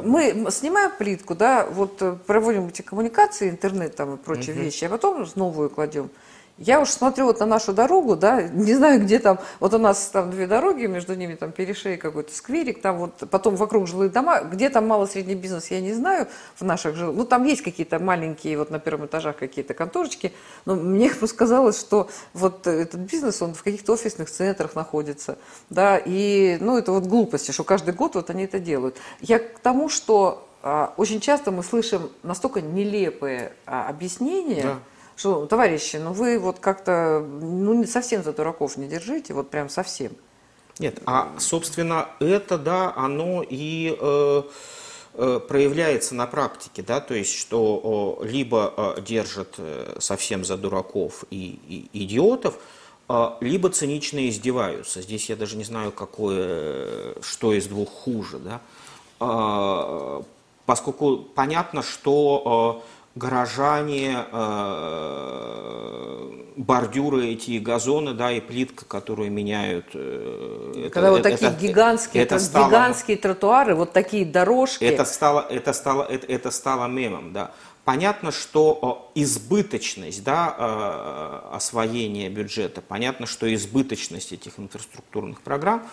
[0.05, 4.64] Мы снимаем плитку, да, вот э, проводим эти коммуникации, интернет там и прочие угу.
[4.64, 6.11] вещи, а потом новую кладем.
[6.59, 10.11] Я уж смотрю вот на нашу дорогу, да, не знаю, где там, вот у нас
[10.12, 14.42] там две дороги, между ними там перешей какой-то скверик, там вот потом вокруг жилые дома,
[14.42, 18.59] где там мало-средний бизнес, я не знаю в наших жилых, ну там есть какие-то маленькие,
[18.59, 20.32] вот на первом этажах какие-то конторочки,
[20.66, 25.38] но мне сказалось, что вот этот бизнес, он в каких-то офисных центрах находится,
[25.70, 28.98] да, и, ну это вот глупости, что каждый год вот они это делают.
[29.20, 34.78] Я к тому, что а, очень часто мы слышим настолько нелепые а, объяснения, да
[35.17, 40.13] что, товарищи, ну вы вот как-то, ну совсем за дураков не держите, вот прям совсем.
[40.79, 44.43] Нет, а собственно это, да, оно и э,
[45.15, 50.57] э, проявляется на практике, да, то есть что э, либо э, держат э, совсем за
[50.57, 52.55] дураков и, и идиотов,
[53.09, 55.03] э, либо цинично издеваются.
[55.03, 58.61] Здесь я даже не знаю, какое, что из двух хуже, да,
[59.21, 60.23] э,
[60.65, 65.73] поскольку понятно, что э, горожане, э,
[66.57, 69.87] бордюры эти, газоны, да, и плитка, которую меняют.
[69.95, 74.85] Э, Когда это, вот такие это, гигантские, это стало, гигантские тротуары, вот такие дорожки.
[74.85, 77.53] Это стало, это стало, это, это стало мемом, да.
[77.85, 85.85] Понятно, что избыточность да, э, освоения бюджета, понятно, что избыточность этих инфраструктурных программ,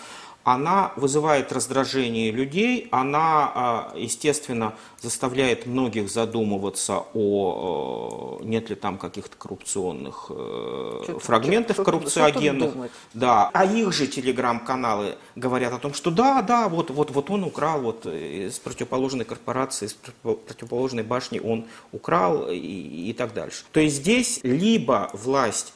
[0.53, 9.37] она вызывает раздражение людей, она, а, естественно, заставляет многих задумываться о нет ли там каких-то
[9.37, 12.71] коррупционных э, что фрагментов что коррупциогенных.
[12.71, 13.51] Что да.
[13.53, 17.81] А их же телеграм-каналы говорят о том, что да, да, вот, вот, вот он украл
[17.81, 23.65] вот из противоположной корпорации, из противоположной башни он украл и, и так дальше.
[23.71, 25.73] То есть здесь либо власть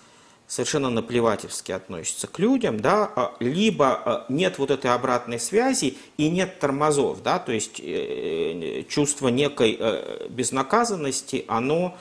[0.47, 6.29] совершенно наплевательски относится к людям, да, а, либо а, нет вот этой обратной связи и
[6.29, 11.97] нет тормозов, да, то есть э, чувство некой э, безнаказанности, оно,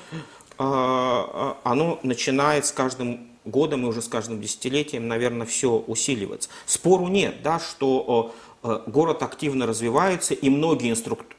[0.59, 6.49] а, оно начинает с каждым годом и уже с каждым десятилетием, наверное, все усиливаться.
[6.67, 10.95] Спору нет, да, что э, город активно развивается, и многие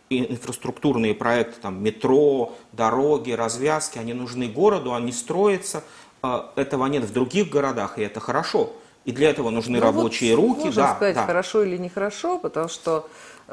[0.10, 5.84] инфраструктурные проекты, там, метро, дороги, развязки, они нужны городу, они строятся–
[6.56, 8.74] этого нет в других городах, и это хорошо.
[9.06, 10.66] И для этого нужны ну, рабочие вот руки.
[10.66, 11.26] Можно да, сказать, да.
[11.26, 13.10] хорошо или нехорошо, потому что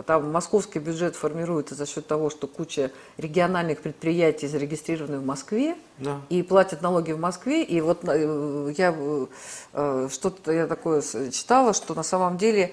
[0.07, 6.21] там московский бюджет формируется за счет того, что куча региональных предприятий зарегистрированы в Москве да.
[6.29, 7.65] и платят налоги в Москве.
[7.65, 8.95] И вот э, я
[9.73, 11.03] э, что-то я такое
[11.33, 12.73] читала, что на самом деле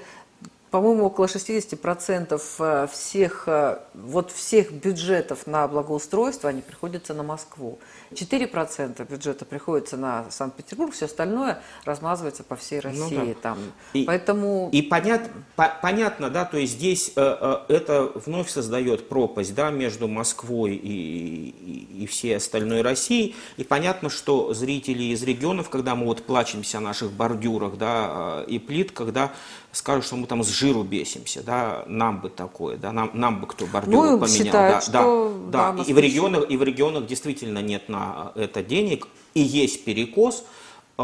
[0.69, 7.79] по-моему, около 60% э, всех, э, вот всех бюджетов на благоустройство, они приходятся на Москву.
[8.11, 13.17] 4% бюджета приходится на Санкт-Петербург, все остальное размазывается по всей ну России.
[13.17, 13.33] Ну, да.
[13.41, 13.57] там.
[13.93, 14.69] И, Поэтому...
[14.71, 17.37] и понят, по, понятно, да, то есть здесь э,
[17.69, 23.35] э, это вновь создает пропасть да, между Москвой и, и, и всей остальной Россией.
[23.57, 28.59] И понятно, что зрители из регионов, когда мы вот плачемся о наших бордюрах да, и
[28.59, 29.31] плитках, да,
[29.71, 33.47] скажут, что мы там с жиру бесимся, да, нам бы такое, да, нам, нам бы
[33.47, 34.45] кто бордюры ну, поменял.
[34.45, 37.96] Считают, да, что, да, да, и, в регионах, и в регионах действительно нет на
[38.35, 40.45] это денег, и есть перекос,
[40.97, 41.03] а,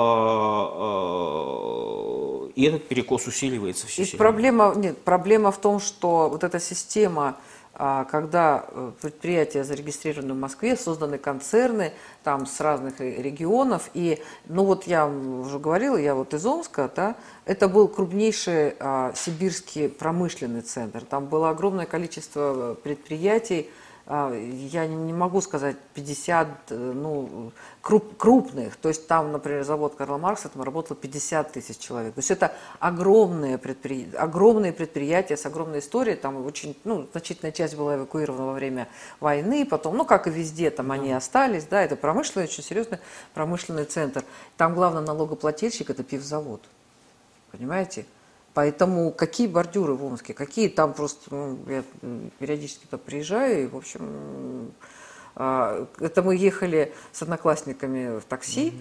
[0.76, 6.60] а, и этот перекос усиливается все и проблема, нет, проблема в том, что вот эта
[6.60, 7.38] система
[7.76, 11.92] а когда э, предприятия зарегистрированы в Москве, созданы концерны
[12.24, 13.90] там с разных регионов.
[13.96, 17.16] И, ну вот я уже говорила, я вот из Омска, да,
[17.46, 21.04] это был крупнейший а, сибирский промышленный центр.
[21.04, 28.76] Там было огромное количество предприятий, а, я не могу сказать 50 э, ну, круп, крупных.
[28.76, 32.14] То есть там, например, завод Карла Маркса, там работало 50 тысяч человек.
[32.14, 34.10] То есть это огромные, предпри...
[34.18, 36.18] огромные предприятия с огромной историей.
[36.18, 38.90] Там очень, ну, значительная часть была эвакуирована во время
[39.22, 39.66] войны.
[39.66, 41.64] Потом, ну, как и везде, там они остались.
[41.64, 43.00] Да, это промышленный, очень серьезный
[43.34, 44.26] промышленный центр.
[44.58, 46.62] Там главный налогоплательщик– это пивзавод.
[47.52, 48.06] Понимаете?
[48.54, 51.84] Поэтому какие бордюры в Омске, какие там просто, ну, я
[52.40, 54.72] периодически туда приезжаю, и, в общем,
[55.36, 58.74] Это мы ехали с одноклассниками в такси,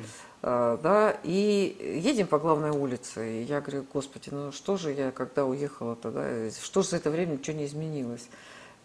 [0.43, 3.41] да, и едем по главной улице.
[3.41, 7.11] И я говорю, господи, ну что же я, когда уехала тогда, что же за это
[7.11, 8.29] время ничего не изменилось?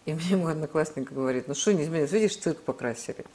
[0.05, 3.25] И мне мой одноклассник говорит, ну что не изменилось, видишь, цирк покрасили.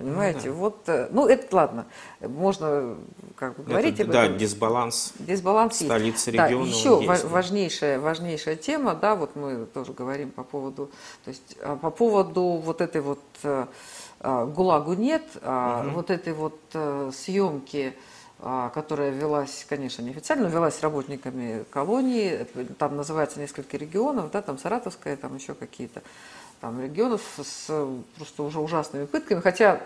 [0.00, 0.58] Понимаете, ну, да.
[0.60, 1.86] вот, э, ну это ладно,
[2.20, 2.96] можно
[3.36, 4.32] как бы говорить это, об этом.
[4.32, 5.12] Да, дисбаланс.
[5.18, 6.64] Дисбаланс столицы региона.
[6.64, 10.90] Да, еще есть, важнейшая, важнейшая тема, да, вот мы тоже говорим по поводу,
[11.22, 13.66] то есть а, по поводу вот этой вот э,
[14.20, 15.90] а, ГУЛАГу нет, угу.
[15.90, 17.94] вот этой вот э, съемки,
[18.72, 22.46] которая велась, конечно, неофициально, но велась работниками колонии,
[22.78, 26.02] там называется несколько регионов, да, там Саратовская, там еще какие-то
[26.60, 27.70] там, регионов с
[28.16, 29.80] просто уже ужасными пытками, хотя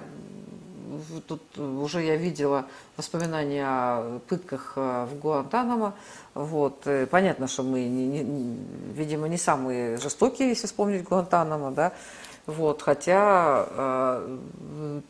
[1.26, 2.66] тут уже я видела
[2.96, 5.94] воспоминания о пытках э, в Гуантанамо.
[6.34, 6.86] Вот.
[6.86, 8.58] Э, понятно, что мы, не, не,
[8.92, 11.92] видимо, не самые жестокие, если вспомнить Гуантанамо, да,
[12.46, 14.38] вот, хотя э,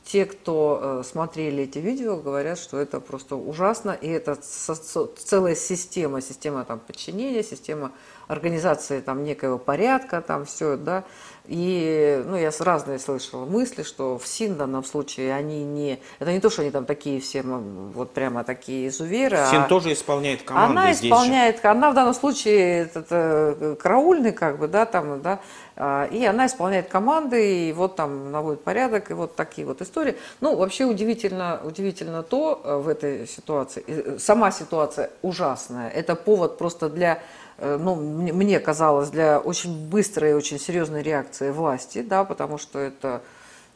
[0.05, 5.07] те, кто э, смотрели эти видео, говорят, что это просто ужасно, и это со, со,
[5.07, 7.91] целая система, система там, подчинения, система
[8.29, 11.05] организации там, некоего порядка, там все, да,
[11.47, 16.01] и ну, я разные слышала мысли, что в СИН в данном случае они не...
[16.19, 19.37] Это не то, что они там такие все, вот прямо такие изуверы.
[19.51, 21.69] СИН а тоже исполняет команды Она исполняет, же.
[21.69, 25.41] она в данном случае это, это, караульный, как бы, да, там, да,
[25.77, 30.17] а, и она исполняет команды, и вот там наводит порядок, и вот такие вот истории.
[30.41, 36.57] Ну, вообще удивительно, удивительно то э, в этой ситуации, э, сама ситуация ужасная, это повод
[36.57, 37.21] просто для
[37.59, 43.23] ну, мне казалось, для очень быстрой и очень серьезной реакции власти, да, потому что это,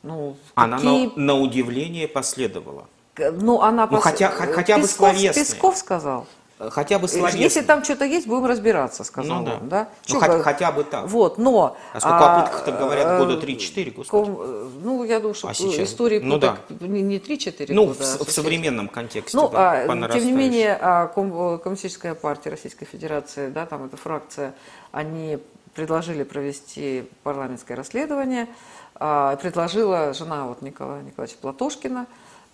[0.03, 1.13] ну, Она какие...
[1.17, 2.87] на, на удивление последовала.
[3.19, 4.05] Ну, она ну, пос...
[4.05, 5.45] хотя, хотя Песков, бы словесные.
[5.45, 6.27] Песков сказал.
[6.59, 7.39] Хотя бы словесно.
[7.39, 9.55] Если там что-то есть, будем разбираться, сказал ну, да.
[9.55, 9.69] он.
[9.69, 9.89] Да?
[10.09, 11.07] Ну, хотя, хотя бы так.
[11.07, 11.77] Вот, но...
[11.93, 13.19] А сколько а, пытках-то говорят?
[13.19, 14.09] Года 3-4, господи.
[14.09, 15.89] Ком, ну, я думаю, что а сейчас?
[15.89, 16.59] истории ну, да.
[16.81, 19.37] не 3-4 Ну, года, в, а в современном контексте.
[19.37, 24.53] Ну, да, а, тем не менее, а, Коммунистическая партия Российской Федерации, да, там эта фракция,
[24.91, 25.39] они
[25.75, 28.49] предложили провести парламентское расследование,
[28.97, 32.07] а, предложила жена вот Николая Николаевича Платошкина,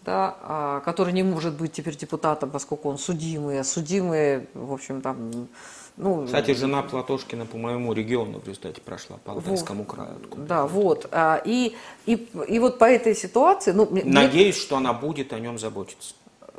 [0.04, 5.00] да, а, который не может быть теперь депутатом, поскольку он судимый, а судимые, в общем,
[5.00, 5.48] там...
[5.96, 10.18] Ну, Кстати, жена Платошкина по моему региону в результате прошла, по Алтайскому вот, краю.
[10.36, 11.06] Да, вот.
[11.12, 12.14] А, и, и,
[12.48, 13.70] и вот по этой ситуации...
[13.70, 14.62] Ну, Надеюсь, мне...
[14.62, 16.14] что она будет о нем заботиться.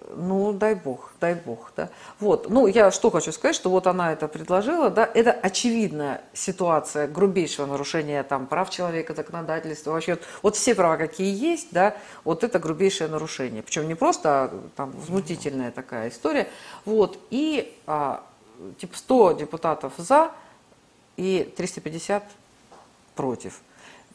[0.08, 1.90] Ну, дай бог, дай бог, да.
[2.20, 7.08] Вот, ну, я что хочу сказать, что вот она это предложила, да, это очевидная ситуация
[7.08, 12.60] грубейшего нарушения там прав человека, законодательства, вообще, вот все права, какие есть, да, вот это
[12.60, 13.64] грубейшее нарушение.
[13.64, 16.48] Причем не просто а, там возмутительная такая история.
[16.86, 18.24] Вот, и а,
[18.78, 20.32] типа 100 депутатов за
[21.18, 22.24] и 350
[23.16, 23.60] против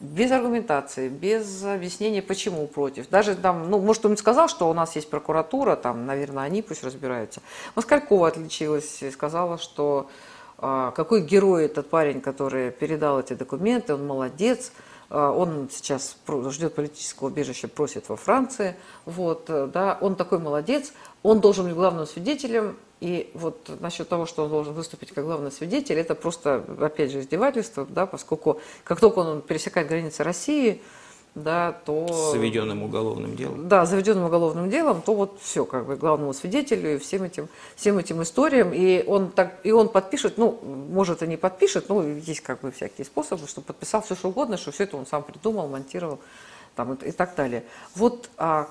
[0.01, 3.07] без аргументации, без объяснения, почему против.
[3.09, 6.83] Даже там, ну, может, он сказал, что у нас есть прокуратура, там, наверное, они пусть
[6.83, 7.41] разбираются.
[7.75, 10.09] Москалькова отличилась и сказала, что
[10.57, 14.71] э, какой герой этот парень, который передал эти документы, он молодец,
[15.11, 16.17] э, он сейчас
[16.49, 18.75] ждет политического убежища, просит во Франции,
[19.05, 24.27] вот, э, да, он такой молодец, он должен быть главным свидетелем и вот насчет того,
[24.27, 28.99] что он должен выступить как главный свидетель, это просто, опять же, издевательство, да, поскольку как
[28.99, 30.81] только он пересекает границы России,
[31.33, 32.07] да, то...
[32.07, 33.67] С заведенным уголовным делом.
[33.67, 37.97] Да, заведенным уголовным делом, то вот все, как бы, главному свидетелю и всем этим, всем
[37.97, 38.71] этим историям.
[38.71, 42.71] И он, так, и он подпишет, ну, может, и не подпишет, но есть как бы
[42.71, 46.19] всякие способы, что подписал все, что угодно, что все это он сам придумал, монтировал
[46.75, 47.63] там, и, и так далее.
[47.95, 48.69] Вот а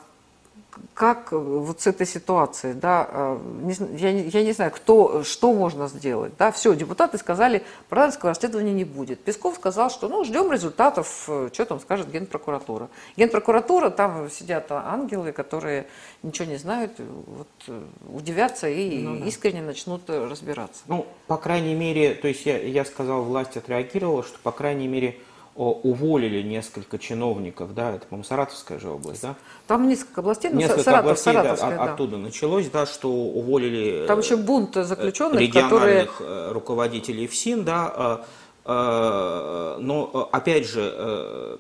[0.95, 5.89] как вот с этой ситуацией, да, э, не, я, я не знаю, кто, что можно
[5.89, 9.21] сделать, да, все, депутаты сказали, парламентского расследования не будет.
[9.21, 12.89] Песков сказал, что, ну, ждем результатов, э, что там скажет Генпрокуратура.
[13.16, 15.87] Генпрокуратура, там сидят ангелы, которые
[16.23, 19.27] ничего не знают, вот, э, удивятся и ну, да.
[19.27, 20.83] искренне начнут разбираться.
[20.87, 25.18] Ну, по крайней мере, то есть я, я сказал, власть отреагировала, что, по крайней мере,
[25.55, 29.34] уволили несколько чиновников, да, это, по-моему, Саратовская же область, да?
[29.66, 31.92] Там несколько областей, но несколько Саратов, областей, Саратовская, да, да.
[31.92, 36.09] оттуда началось, да, что уволили Там еще бунт заключенных, региональных которые...
[36.20, 38.24] Э, руководителей ФСИН, да,
[38.64, 41.59] э, э, но, опять же,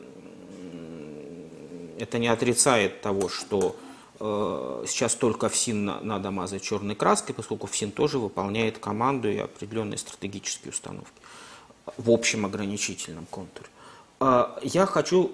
[1.98, 3.76] это не отрицает того, что
[4.86, 10.72] сейчас только ФСИН надо мазать черной краской, поскольку ФСИН тоже выполняет команду и определенные стратегические
[10.72, 11.20] установки
[11.96, 13.68] в общем ограничительном контуре.
[14.20, 15.32] А, я хочу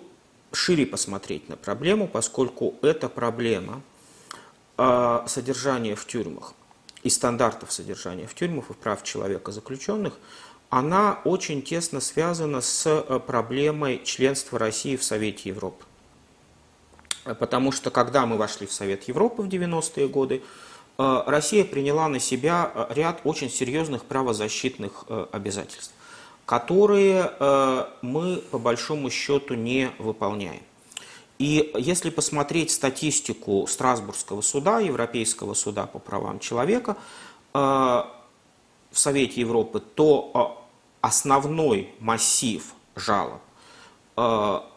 [0.53, 3.83] шире посмотреть на проблему, поскольку эта проблема
[4.79, 6.55] а, содержания в тюрьмах
[7.03, 10.15] и стандартов содержания в тюрьмах и прав человека заключенных,
[10.71, 15.85] она очень тесно связана с э, проблемой членства России в Совете Европы.
[17.23, 20.43] Потому что когда мы вошли в Совет Европы в 90-е годы,
[20.99, 25.95] э, Россия приняла на себя э, ряд очень серьезных правозащитных обязательств,
[26.47, 27.33] которые
[28.03, 30.63] мы по большому счету не выполняем.
[31.39, 36.97] И если посмотреть статистику Страсбургского суда, Европейского суда по правам человека,
[37.53, 38.09] в
[38.93, 43.41] Совете Европы, то а, основной массив жалоб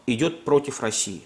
[0.06, 1.22] идет против России.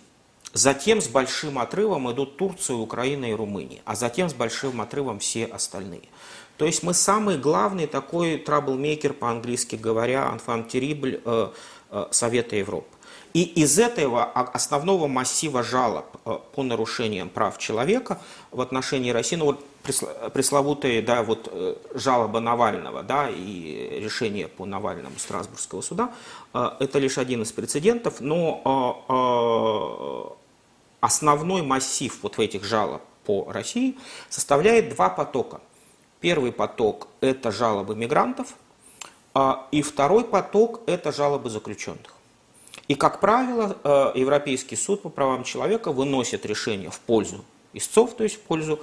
[0.53, 5.47] Затем с большим отрывом идут Турция, Украина и Румыния, а затем с большим отрывом все
[5.47, 6.09] остальные.
[6.57, 11.49] То есть мы самый главный такой траблмейкер, по-английски говоря, анфан терибль э,
[11.91, 12.89] э, Совета Европы.
[13.35, 18.21] И из этого основного массива жалоб э, по нарушениям прав человека
[18.53, 19.67] в отношении России, ну вот
[20.33, 26.15] пресловутые, да, вот э, жалоба Навального, да, и решение по Навальному Страсбургского суда,
[26.55, 30.39] э, это лишь один из прецедентов, но
[31.01, 33.99] основной массив вот в этих жалоб по России
[34.31, 35.61] составляет два потока.
[36.25, 38.55] Первый поток– это жалобы мигрантов,
[39.71, 42.15] и второй поток– это жалобы заключенных.
[42.89, 47.45] И, как правило, э, Европейский суд по правам человека выносит решение в пользу
[47.75, 48.81] истцов, то есть в пользу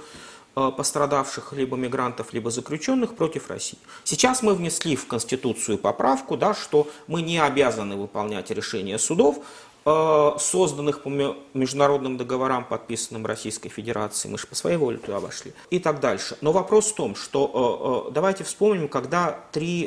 [0.54, 3.80] э, пострадавших либо мигрантов, либо заключенных против России.
[4.04, 9.44] Сейчас мы внесли в Конституцию поправку, да, что мы не обязаны выполнять решения судов,
[9.84, 11.08] созданных по
[11.54, 16.36] международным договорам, подписанным Российской Федерацией, мы же по своей воле туда вошли, и так дальше.
[16.40, 19.86] Но вопрос в том, что э, э, давайте вспомним, когда три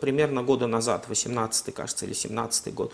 [0.00, 2.92] примерно года назад, 18 кажется, или 17 год,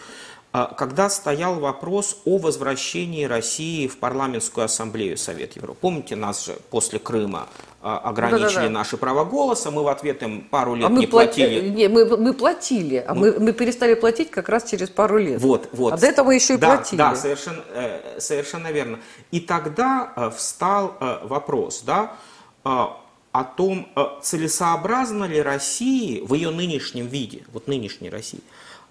[0.77, 5.79] когда стоял вопрос о возвращении России в парламентскую ассамблею Совет Европы.
[5.81, 7.49] Помните, нас же после Крыма
[7.87, 8.71] а, ограничили Да-да-да.
[8.71, 11.61] наши права голоса, мы в ответ им пару лет а не платили.
[11.61, 11.71] Плати...
[11.71, 15.39] Не, мы, мы платили, а мы, мы перестали платить как раз через пару лет.
[15.39, 15.93] Вот, вот.
[15.93, 16.99] А до этого еще и да, платили.
[16.99, 19.01] Да, совершенно, э, совершенно верно.
[19.33, 22.17] И тогда э, встал э, вопрос, да,
[22.63, 23.87] о том,
[24.23, 28.41] целесообразно ли России в ее нынешнем виде, вот нынешней России,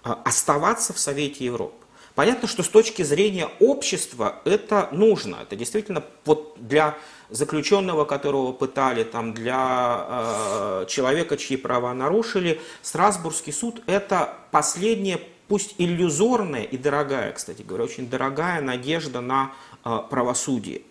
[0.04, 1.74] оставаться в Совете Европы.
[2.14, 5.38] Понятно, что с точки зрения общества это нужно.
[5.42, 6.96] Это действительно вот для
[7.28, 15.74] заключенного, которого пытали, там, для э, человека, чьи права нарушили, Страсбургский суд это последняя, пусть
[15.78, 19.52] иллюзорная и дорогая, кстати говоря, очень дорогая надежда на
[19.84, 20.82] э, правосудие.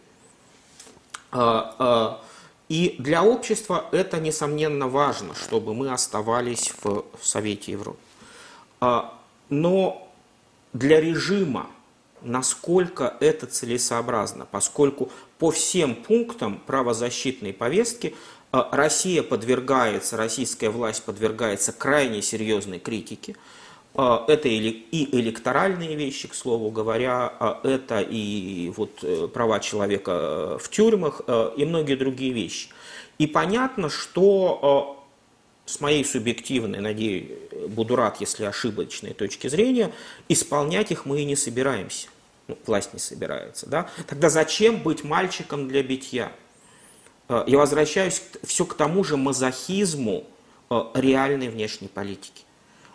[1.31, 2.09] Э, э,
[2.67, 7.99] и для общества это, несомненно, важно, чтобы мы оставались в Совете Европы.
[8.83, 9.01] Э,
[9.49, 10.03] но
[10.73, 11.67] для режима,
[12.21, 18.15] насколько это целесообразно, поскольку по всем пунктам правозащитной повестки
[18.51, 23.35] э, Россия подвергается, российская власть подвергается крайне серьезной критике.
[23.93, 30.69] Э, это и электоральные вещи, к слову говоря, э, это и вот права человека в
[30.69, 31.21] тюрьмах
[31.57, 32.69] и многие другие вещи.
[33.19, 35.02] И понятно, что
[35.65, 37.31] с моей субъективной, надеюсь,
[37.69, 39.91] буду рад, если ошибочной точки зрения,
[40.27, 42.07] исполнять их мы и не собираемся.
[42.47, 43.67] Ну, власть не собирается.
[43.69, 43.89] Да?
[44.07, 46.33] Тогда зачем быть мальчиком для битья?
[47.29, 50.25] Э, я возвращаюсь все к тому же мазохизму
[50.69, 52.43] э, реальной внешней политики.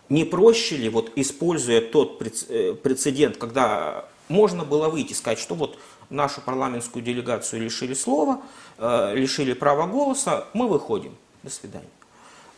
[0.09, 5.55] Не проще ли, вот, используя тот э, прецедент, когда можно было выйти и сказать, что
[5.55, 5.79] вот
[6.11, 8.41] нашу парламентскую делегацию лишили слова,
[8.79, 11.15] лишили права голоса, мы выходим.
[11.41, 11.89] До свидания.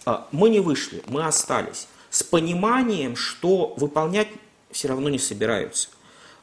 [0.06, 4.28] А, мы не вышли, мы остались с пониманием, что выполнять
[4.72, 5.90] все равно не собираются.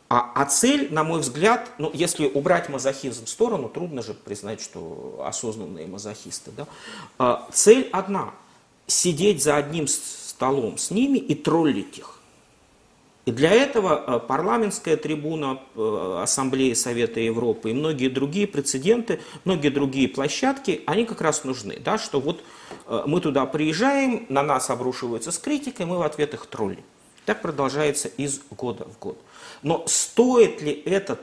[0.08, 4.60] А, а цель, на мой взгляд, ну, если убрать мазохизм в сторону, трудно же признать,
[4.60, 6.50] что осознанные мазохисты.
[6.56, 6.66] Да?
[7.18, 8.32] А, цель одна–
[8.86, 12.17] сидеть за одним столом с ними и троллить их.
[13.28, 19.68] И для этого э, парламентская трибуна э, Ассамблеи Совета Европы и многие другие прецеденты, многие
[19.68, 21.78] другие площадки, они как раз нужны.
[21.78, 22.42] Да, что вот
[22.86, 26.82] э, мы туда приезжаем, на нас обрушиваются с критикой, мы в ответ их троллим.
[27.26, 29.18] Так продолжается из года в год.
[29.62, 31.20] Но стоит ли этот,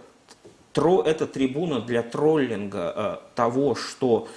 [0.76, 4.28] эта трибуна для троллинга того, что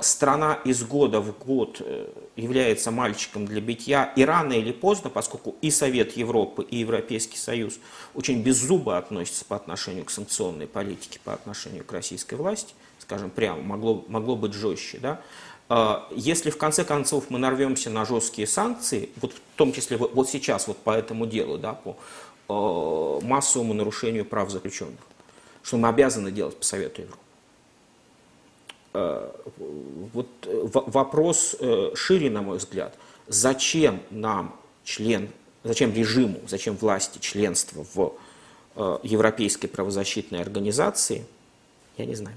[0.00, 5.56] страна из года в год э, является мальчиком для битья, и рано или поздно, поскольку
[5.60, 7.80] и Совет Европы, и Европейский Союз
[8.14, 13.60] очень беззубо относятся по отношению к санкционной политике, по отношению к российской власти, скажем прямо,
[13.60, 15.20] могло, могло быть жестче, да,
[15.68, 20.28] а, если в конце концов мы нарвемся на жесткие санкции, вот в том числе вот
[20.28, 21.96] сейчас вот по этому делу, да, по
[23.22, 25.00] массовому нарушению прав заключенных,
[25.62, 27.21] что мы обязаны делать по Совету Европы, Э,
[28.92, 32.94] вот э, вопрос э, шире, на мой взгляд.
[33.26, 35.30] Зачем нам член,
[35.64, 38.14] зачем режиму, зачем власти членство в
[38.76, 41.24] э, Европейской правозащитной организации,
[41.96, 42.36] я не знаю.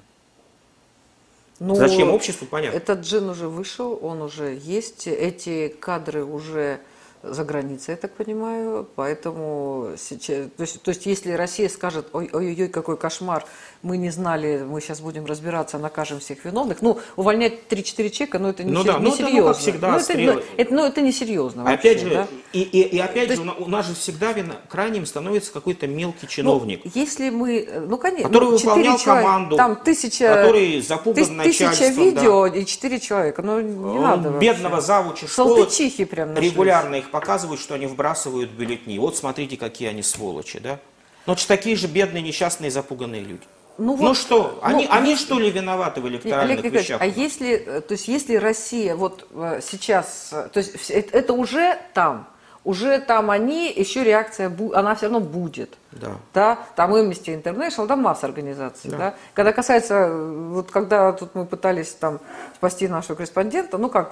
[1.59, 2.77] Ну, Зачем обществу, понятно.
[2.77, 6.81] Этот джин уже вышел, он уже есть, эти кадры уже
[7.29, 12.67] за границей, я так понимаю, поэтому сейчас, то есть, то есть если Россия скажет, ой-ой-ой,
[12.67, 13.45] какой кошмар,
[13.81, 18.49] мы не знали, мы сейчас будем разбираться, накажем всех виновных, ну, увольнять 3-4 человека, ну,
[18.49, 18.93] это не, ну, сер...
[18.93, 19.41] да, не ну, серьезно.
[19.41, 22.27] Ну, как всегда, ну, это, ну, это, ну, это не серьезно вообще, Опять же, да?
[22.55, 25.87] И, и, и опять то же, есть, у нас же всегда вина, крайним становится какой-то
[25.87, 26.81] мелкий чиновник.
[26.85, 31.57] Ну, если мы, ну, конечно, который ну, выполнял человека, команду, там тысяча, который запуган тысяч,
[31.57, 32.57] Тысяча видео да.
[32.57, 35.67] и четыре человека, ну, не Он надо Бедного завуча школы
[36.09, 36.51] прям нашлись.
[36.51, 38.97] регулярно их показывают, что они вбрасывают бюллетни.
[38.99, 40.79] Вот смотрите, какие они сволочи, да?
[41.25, 43.41] Но же такие же бедные, несчастные, запуганные люди.
[43.77, 47.01] Ну, ну вот, что, они, ну, они что ли виноваты в электоральных Олег вещах?
[47.01, 51.77] А если, то есть, если Россия вот э, сейчас, э, то есть это, это уже
[51.93, 52.25] там,
[52.65, 55.77] уже там они, еще реакция, она все равно будет.
[55.95, 56.17] Да.
[56.33, 58.97] да, там Amnesty International, да, масса организаций, да.
[58.97, 59.15] да.
[59.33, 62.19] Когда касается, вот когда тут мы пытались там
[62.55, 64.11] спасти нашего корреспондента, ну как,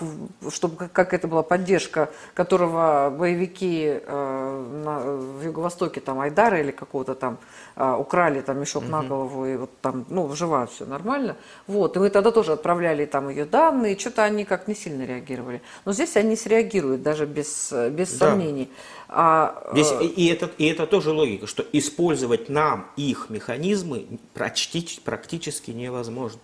[0.49, 7.15] чтобы как это была поддержка, которого боевики э, на, в Юго-Востоке, там Айдара или какого-то
[7.15, 7.37] там
[7.75, 8.91] э, украли там мешок угу.
[8.91, 11.35] на голову и вот там, ну жива все нормально,
[11.67, 15.61] вот, и мы тогда тоже отправляли там ее данные, что-то они как не сильно реагировали,
[15.83, 18.29] но здесь они среагируют даже без без да.
[18.29, 18.71] сомнений.
[19.15, 25.01] А, Здесь, э, и, это, и это тоже логика, что использовать нам их механизмы практически,
[25.01, 26.39] практически невозможно.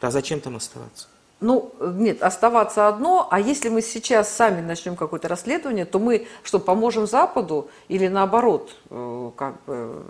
[0.00, 1.08] А зачем там оставаться?
[1.40, 6.60] Ну, нет, оставаться одно, а если мы сейчас сами начнем какое-то расследование, то мы что,
[6.60, 10.02] поможем Западу или наоборот, э, как бы...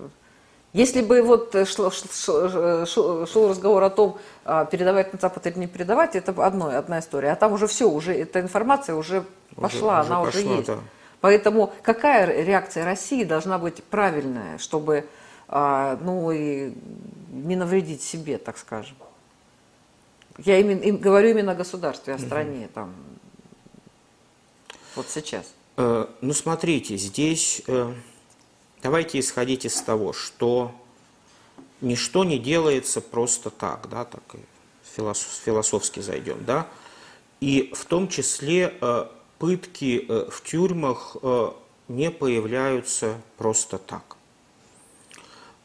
[0.72, 5.66] Если бы вот шел, шел, шел разговор о том, а, передавать на Запад или не
[5.66, 7.32] передавать, это одно, одна история.
[7.32, 9.24] А там уже все, уже эта информация уже,
[9.56, 10.66] уже пошла, уже она пошла, уже есть.
[10.68, 10.78] Да.
[11.20, 15.06] Поэтому какая реакция России должна быть правильная, чтобы
[15.48, 16.72] а, ну, и
[17.30, 18.96] не навредить себе, так скажем?
[20.38, 22.72] Я именно, говорю именно о государстве, о стране, угу.
[22.74, 22.94] там,
[24.94, 25.52] вот сейчас.
[25.76, 27.92] Э, ну, смотрите, здесь э,
[28.82, 30.72] давайте исходить из того, что
[31.80, 34.22] ничто не делается просто так, да, так
[34.84, 36.66] философски зайдем, да,
[37.40, 39.06] и в том числе э,
[39.40, 41.50] пытки э, в тюрьмах э,
[41.88, 44.16] не появляются просто так.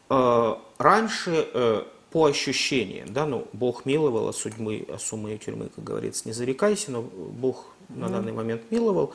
[0.09, 6.23] Э, раньше по ощущениям, да, ну, Бог миловал, а судьбы, а суммы тюрьмы, как говорится,
[6.25, 9.13] не зарекайся, но Бог на данный момент миловал.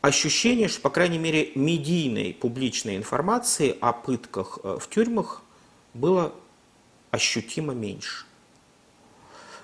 [0.00, 5.42] Ощущение, что, по крайней мере, медийной публичной информации о пытках в тюрьмах
[5.94, 6.32] было
[7.10, 8.24] ощутимо меньше.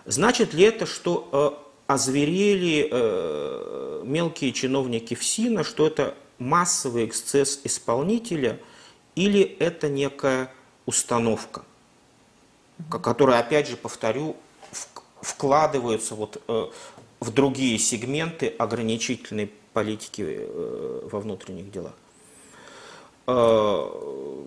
[0.05, 8.61] Значит ли это, что озверели э, мелкие чиновники ФСИНа, что это массовый эксцесс исполнителя
[9.17, 10.53] или это некая
[10.87, 11.65] установка,
[12.91, 14.37] которая, опять же, повторю,
[15.23, 16.67] вкладывается вот, э,
[17.21, 21.95] в другие сегменты ограничительной политики э, во внутренних делах.
[23.27, 24.45] Э,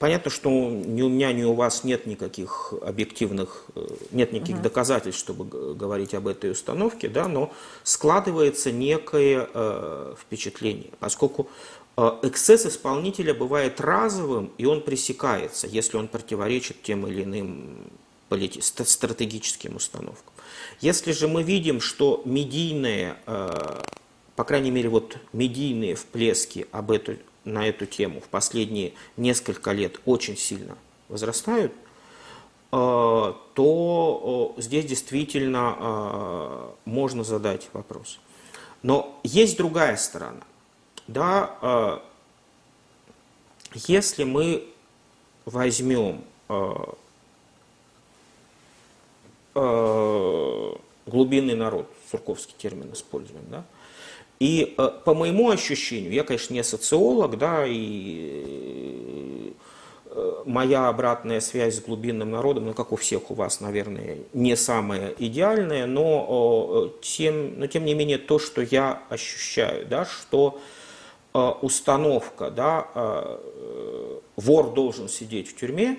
[0.00, 4.62] Понятно, что ни у меня, ни у вас нет никаких объективных, э, нет никаких угу.
[4.62, 11.50] доказательств, чтобы говорить об этой установке, да, но складывается некое э, впечатление, поскольку
[11.98, 17.90] э, эксцесс исполнителя бывает разовым, и он пресекается, если он противоречит тем или иным
[18.62, 20.32] стратегическим установкам.
[20.80, 23.82] Если же мы видим, что медийные, э,
[24.34, 30.00] по крайней мере, вот медийные всплески об этой на эту тему в последние несколько лет
[30.04, 30.76] очень сильно
[31.08, 31.72] возрастают,
[32.72, 38.18] э, то здесь действительно э, можно задать вопрос.
[38.82, 40.42] Но есть другая сторона.
[41.06, 41.98] Да, э,
[43.74, 44.66] если мы
[45.44, 46.24] возьмем
[51.06, 53.64] глубинный народ, сурковский термин используем, да,
[54.40, 59.52] и э, по моему ощущению, я, конечно, не социолог, да, и
[60.06, 64.56] э, моя обратная связь с глубинным народом, ну, как у всех у вас, наверное, не
[64.56, 70.58] самая идеальная, но, тем, но тем не менее то, что я ощущаю, да, что
[71.34, 72.88] э, установка, да,
[74.36, 75.98] вор должен сидеть в тюрьме,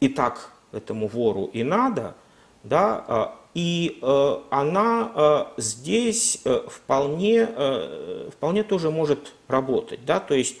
[0.00, 2.14] и так этому вору и надо,
[2.62, 10.04] да, и э, она э, здесь э, вполне, э, вполне тоже может работать.
[10.04, 10.20] Да?
[10.20, 10.58] То есть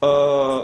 [0.00, 0.62] э,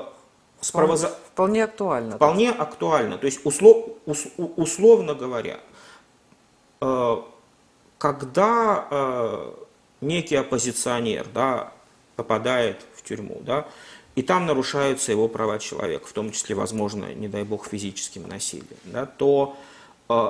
[0.61, 0.97] вполне,
[1.33, 2.15] вполне актуально.
[2.15, 2.61] Вполне так.
[2.61, 3.19] актуально.
[3.19, 5.59] То есть услов, ус, условно говоря,
[6.81, 7.16] э,
[7.99, 9.53] когда э,
[10.01, 11.73] некий оппозиционер да,
[12.15, 13.66] попадает в тюрьму, да,
[14.15, 18.78] и там нарушаются его права человека, в том числе, возможно, не дай бог, физическим насилием,
[18.85, 19.78] да, то, э,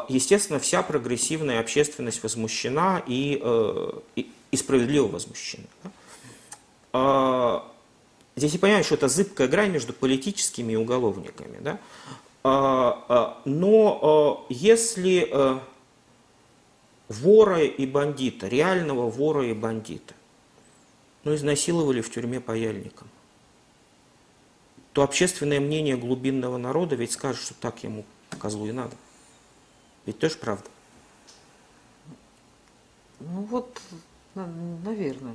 [0.09, 5.67] естественно, вся прогрессивная общественность возмущена и, э, и, и справедливо возмущена.
[6.93, 7.71] А,
[8.35, 11.59] здесь я понимаю, что это зыбкая грань между политическими и уголовниками.
[11.61, 11.79] Да?
[12.43, 15.61] А, а, но если
[17.09, 20.15] вора и бандита, реального вора и бандита,
[21.25, 23.09] ну, изнасиловали в тюрьме паяльником,
[24.93, 28.05] то общественное мнение глубинного народа ведь скажет, что так ему
[28.41, 28.97] козлу и надо.
[30.07, 30.65] Ведь тоже правда.
[33.21, 33.81] Ну вот,
[34.35, 35.35] наверное.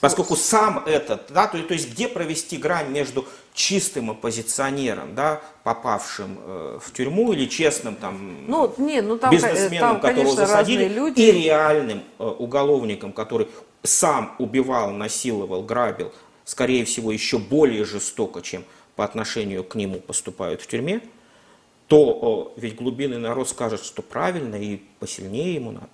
[0.00, 6.38] Поскольку сам этот, да, то, то есть где провести грань между чистым оппозиционером, да, попавшим
[6.40, 11.20] э, в тюрьму, или честным там, ну, не, ну, там, бизнесменом, там, которого засадили, люди...
[11.20, 13.48] и реальным э, уголовником, который
[13.82, 16.12] сам убивал, насиловал, грабил,
[16.44, 18.64] скорее всего, еще более жестоко, чем
[18.96, 21.02] по отношению к нему поступают в тюрьме,
[21.90, 25.88] то э, ведь глубинный народ скажет, что правильно и посильнее ему надо.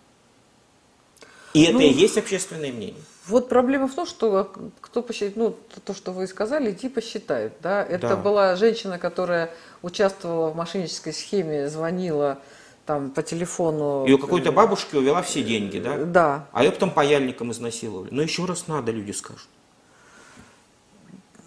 [1.54, 3.00] И ну, это и есть общественное мнение.
[3.26, 4.52] Вот проблема в том, что
[4.82, 5.56] кто посчитает, ну,
[5.86, 7.82] то, что вы сказали, типа считают, да.
[7.82, 8.16] Это да.
[8.16, 9.50] была женщина, которая
[9.80, 12.40] участвовала в мошеннической схеме, звонила
[12.84, 14.04] там по телефону.
[14.04, 15.96] Ее какой-то бабушке увела все деньги, да?
[15.96, 16.46] Да.
[16.52, 18.10] А ее потом паяльником изнасиловали.
[18.12, 19.48] Но еще раз надо, люди скажут.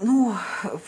[0.02, 0.34] Ну,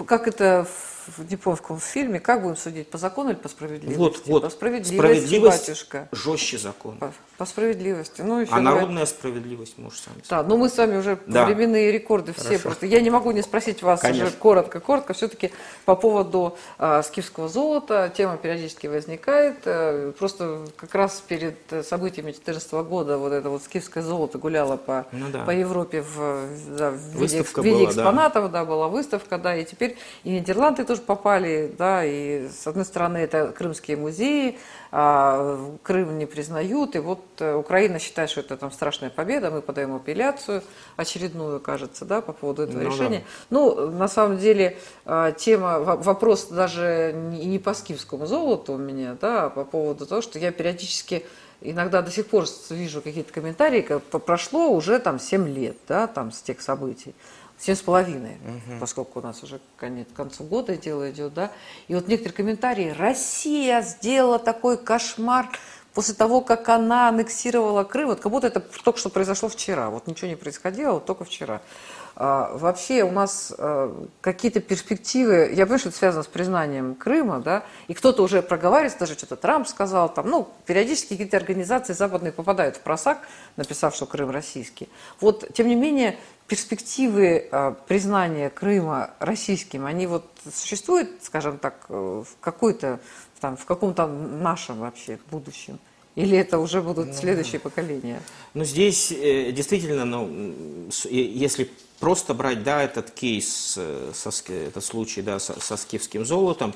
[0.08, 0.66] как это
[1.08, 3.98] в каком фильме, как будем судить, по закону или по справедливости?
[3.98, 4.44] Вот, вот.
[4.44, 6.10] По справедливости, справедливость батюшка.
[6.12, 6.98] жестче закон.
[6.98, 8.22] По, по справедливости.
[8.22, 8.74] Ну, еще а говорят...
[8.76, 11.46] народная справедливость, может, сами Да, но мы с вами уже да.
[11.46, 12.64] временные рекорды все Хорошо.
[12.64, 12.86] просто.
[12.86, 14.28] Я не могу не спросить вас Конечно.
[14.28, 15.52] уже коротко-коротко, все-таки
[15.86, 18.12] по поводу а, скифского золота.
[18.16, 19.58] Тема периодически возникает.
[19.66, 25.06] А, просто как раз перед событиями 2014 года вот это вот скифское золото гуляло по,
[25.12, 25.44] ну, да.
[25.44, 26.48] по Европе в,
[26.78, 28.60] да, в виде, в виде была, экспонатов, да.
[28.60, 33.20] да, была выставка, да, и теперь и Нидерланды тоже попали, да, и с одной стороны
[33.20, 34.58] это крымские музеи,
[34.92, 39.62] а Крым не признают, и вот э, Украина считает, что это там страшная победа, мы
[39.62, 40.64] подаем апелляцию
[40.98, 43.20] очередную, кажется, да, по поводу этого ну, решения.
[43.20, 43.26] Да.
[43.52, 49.46] Ну, на самом деле, а, тема, вопрос даже не по скифскому золоту у меня, да,
[49.46, 51.26] а по поводу того, что я периодически
[51.62, 56.34] иногда до сих пор вижу какие-то комментарии, как прошло уже там 7 лет, да, там
[56.34, 57.16] с тех событий.
[57.62, 58.80] Семь с половиной, угу.
[58.80, 61.52] поскольку у нас уже конец, к концу года дело идет, да.
[61.88, 62.90] И вот некоторые комментарии.
[62.90, 65.48] Россия сделала такой кошмар
[65.94, 68.08] после того, как она аннексировала Крым.
[68.08, 69.92] Вот как будто это только что произошло вчера.
[69.92, 71.62] Вот ничего не происходило, вот только вчера.
[72.16, 77.40] А, вообще у нас а, какие-то перспективы, я понимаю, что это связано с признанием Крыма,
[77.40, 82.32] да, и кто-то уже проговаривается, даже что-то Трамп сказал, там, ну, периодически какие-то организации западные
[82.32, 83.20] попадают в просак,
[83.56, 84.90] написав, что Крым российский.
[85.20, 86.18] Вот, тем не менее,
[86.48, 93.00] перспективы а, признания Крыма российским, они вот существуют, скажем так, в какой-то,
[93.40, 95.80] там, в каком-то нашем вообще будущем?
[96.16, 98.22] Или это уже будут ну, следующие поколения?
[98.54, 101.70] Ну, здесь э, действительно, ну, если
[102.00, 106.74] просто брать, да, этот кейс, э, со, этот случай, да, со, со скифским золотом,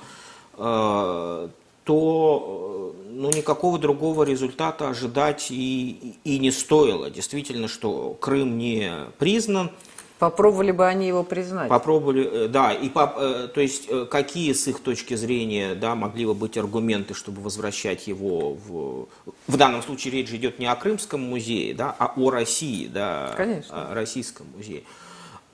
[0.58, 1.50] э,
[1.84, 7.10] то э, ну, никакого другого результата ожидать и, и не стоило.
[7.10, 9.72] Действительно, что Крым не признан.
[10.20, 11.68] Попробовали бы они его признать.
[11.68, 12.72] Попробовали, да.
[12.72, 18.08] И то есть какие с их точки зрения да, могли бы быть аргументы, чтобы возвращать
[18.08, 19.08] его в...
[19.48, 23.92] В данном случае речь идет не о Крымском музее, да, а о России, да, Конечно.
[23.92, 24.84] о Российском музее.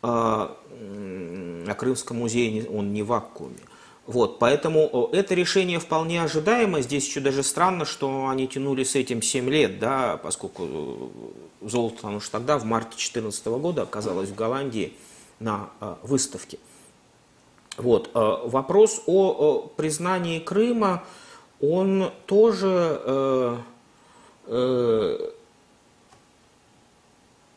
[0.03, 0.55] А,
[1.67, 3.57] а Крымском музее он не в вакууме.
[4.07, 6.81] Вот, поэтому это решение вполне ожидаемо.
[6.81, 12.07] Здесь еще даже странно, что они тянули с этим 7 лет, да, поскольку э, золото,
[12.07, 14.93] оно же тогда, в марте 2014 года, оказалось в Голландии
[15.39, 16.57] на э, выставке.
[17.77, 21.03] Вот, э, вопрос о признании Крыма,
[21.61, 23.63] он тоже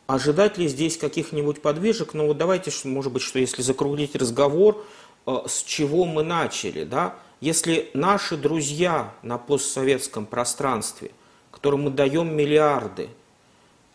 [0.07, 2.13] Ожидать ли здесь каких-нибудь подвижек?
[2.13, 4.83] Ну вот давайте, может быть, что если закруглить разговор, э,
[5.27, 7.15] с чего мы начали, да?
[7.41, 11.11] Если наши друзья на постсоветском пространстве,
[11.51, 13.09] которым мы даем миллиарды,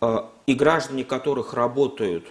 [0.02, 2.28] э, и граждане которых работают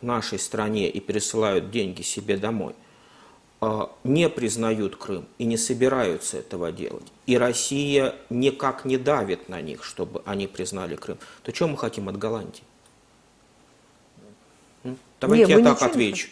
[0.00, 2.74] в нашей стране и пересылают деньги себе домой,
[3.60, 9.60] э, не признают Крым и не собираются этого делать, и Россия никак не давит на
[9.60, 12.62] них, чтобы они признали Крым, то что мы хотим от Голландии?
[15.20, 16.28] Давайте не, я так отвечу.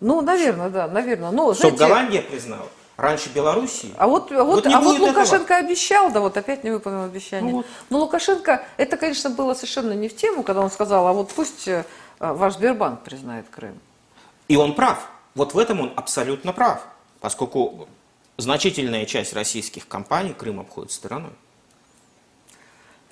[0.00, 1.30] Ну, наверное, да, наверное.
[1.30, 1.94] Но, Чтобы знаете...
[1.94, 2.66] Голландия признала.
[2.96, 3.92] раньше Белоруссии.
[3.96, 7.50] А вот, вот, Вот не а вот Лукашенко обещал, да вот опять не выполнил обещание.
[7.50, 7.66] Ну вот.
[7.90, 11.68] Но Лукашенко, это, конечно, было совершенно не в тему, когда он сказал, а вот пусть
[11.68, 11.84] э,
[12.18, 13.78] ваш Сбербанк признает Крым.
[14.48, 15.08] И он прав.
[15.34, 16.86] Вот в этом он абсолютно прав.
[17.20, 17.88] Поскольку
[18.38, 21.32] значительная часть российских компаний Крым обходит стороной.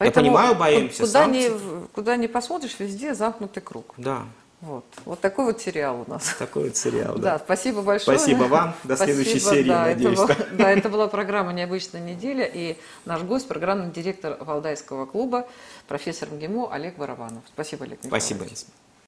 [0.01, 1.52] Я понимаю, боимся куда санкций.
[1.93, 3.94] куда ни посмотришь, везде замкнутый круг.
[3.97, 4.23] Да,
[4.60, 6.35] Вот, вот такой вот сериал у нас.
[6.39, 7.16] такой вот сериал.
[7.16, 8.18] Да, спасибо большое.
[8.18, 8.74] Спасибо вам.
[8.82, 10.18] До следующей Спасибо, серии, да, надеюсь.
[10.18, 15.47] Это была, да, это была программа «Необычная неделя» и наш гость, программный директор Валдайского клуба,
[15.86, 17.44] профессор МГИМО Олег Барабанов.
[17.52, 18.36] Спасибо, Олег Николаевич.
[18.36, 18.72] Спасибо.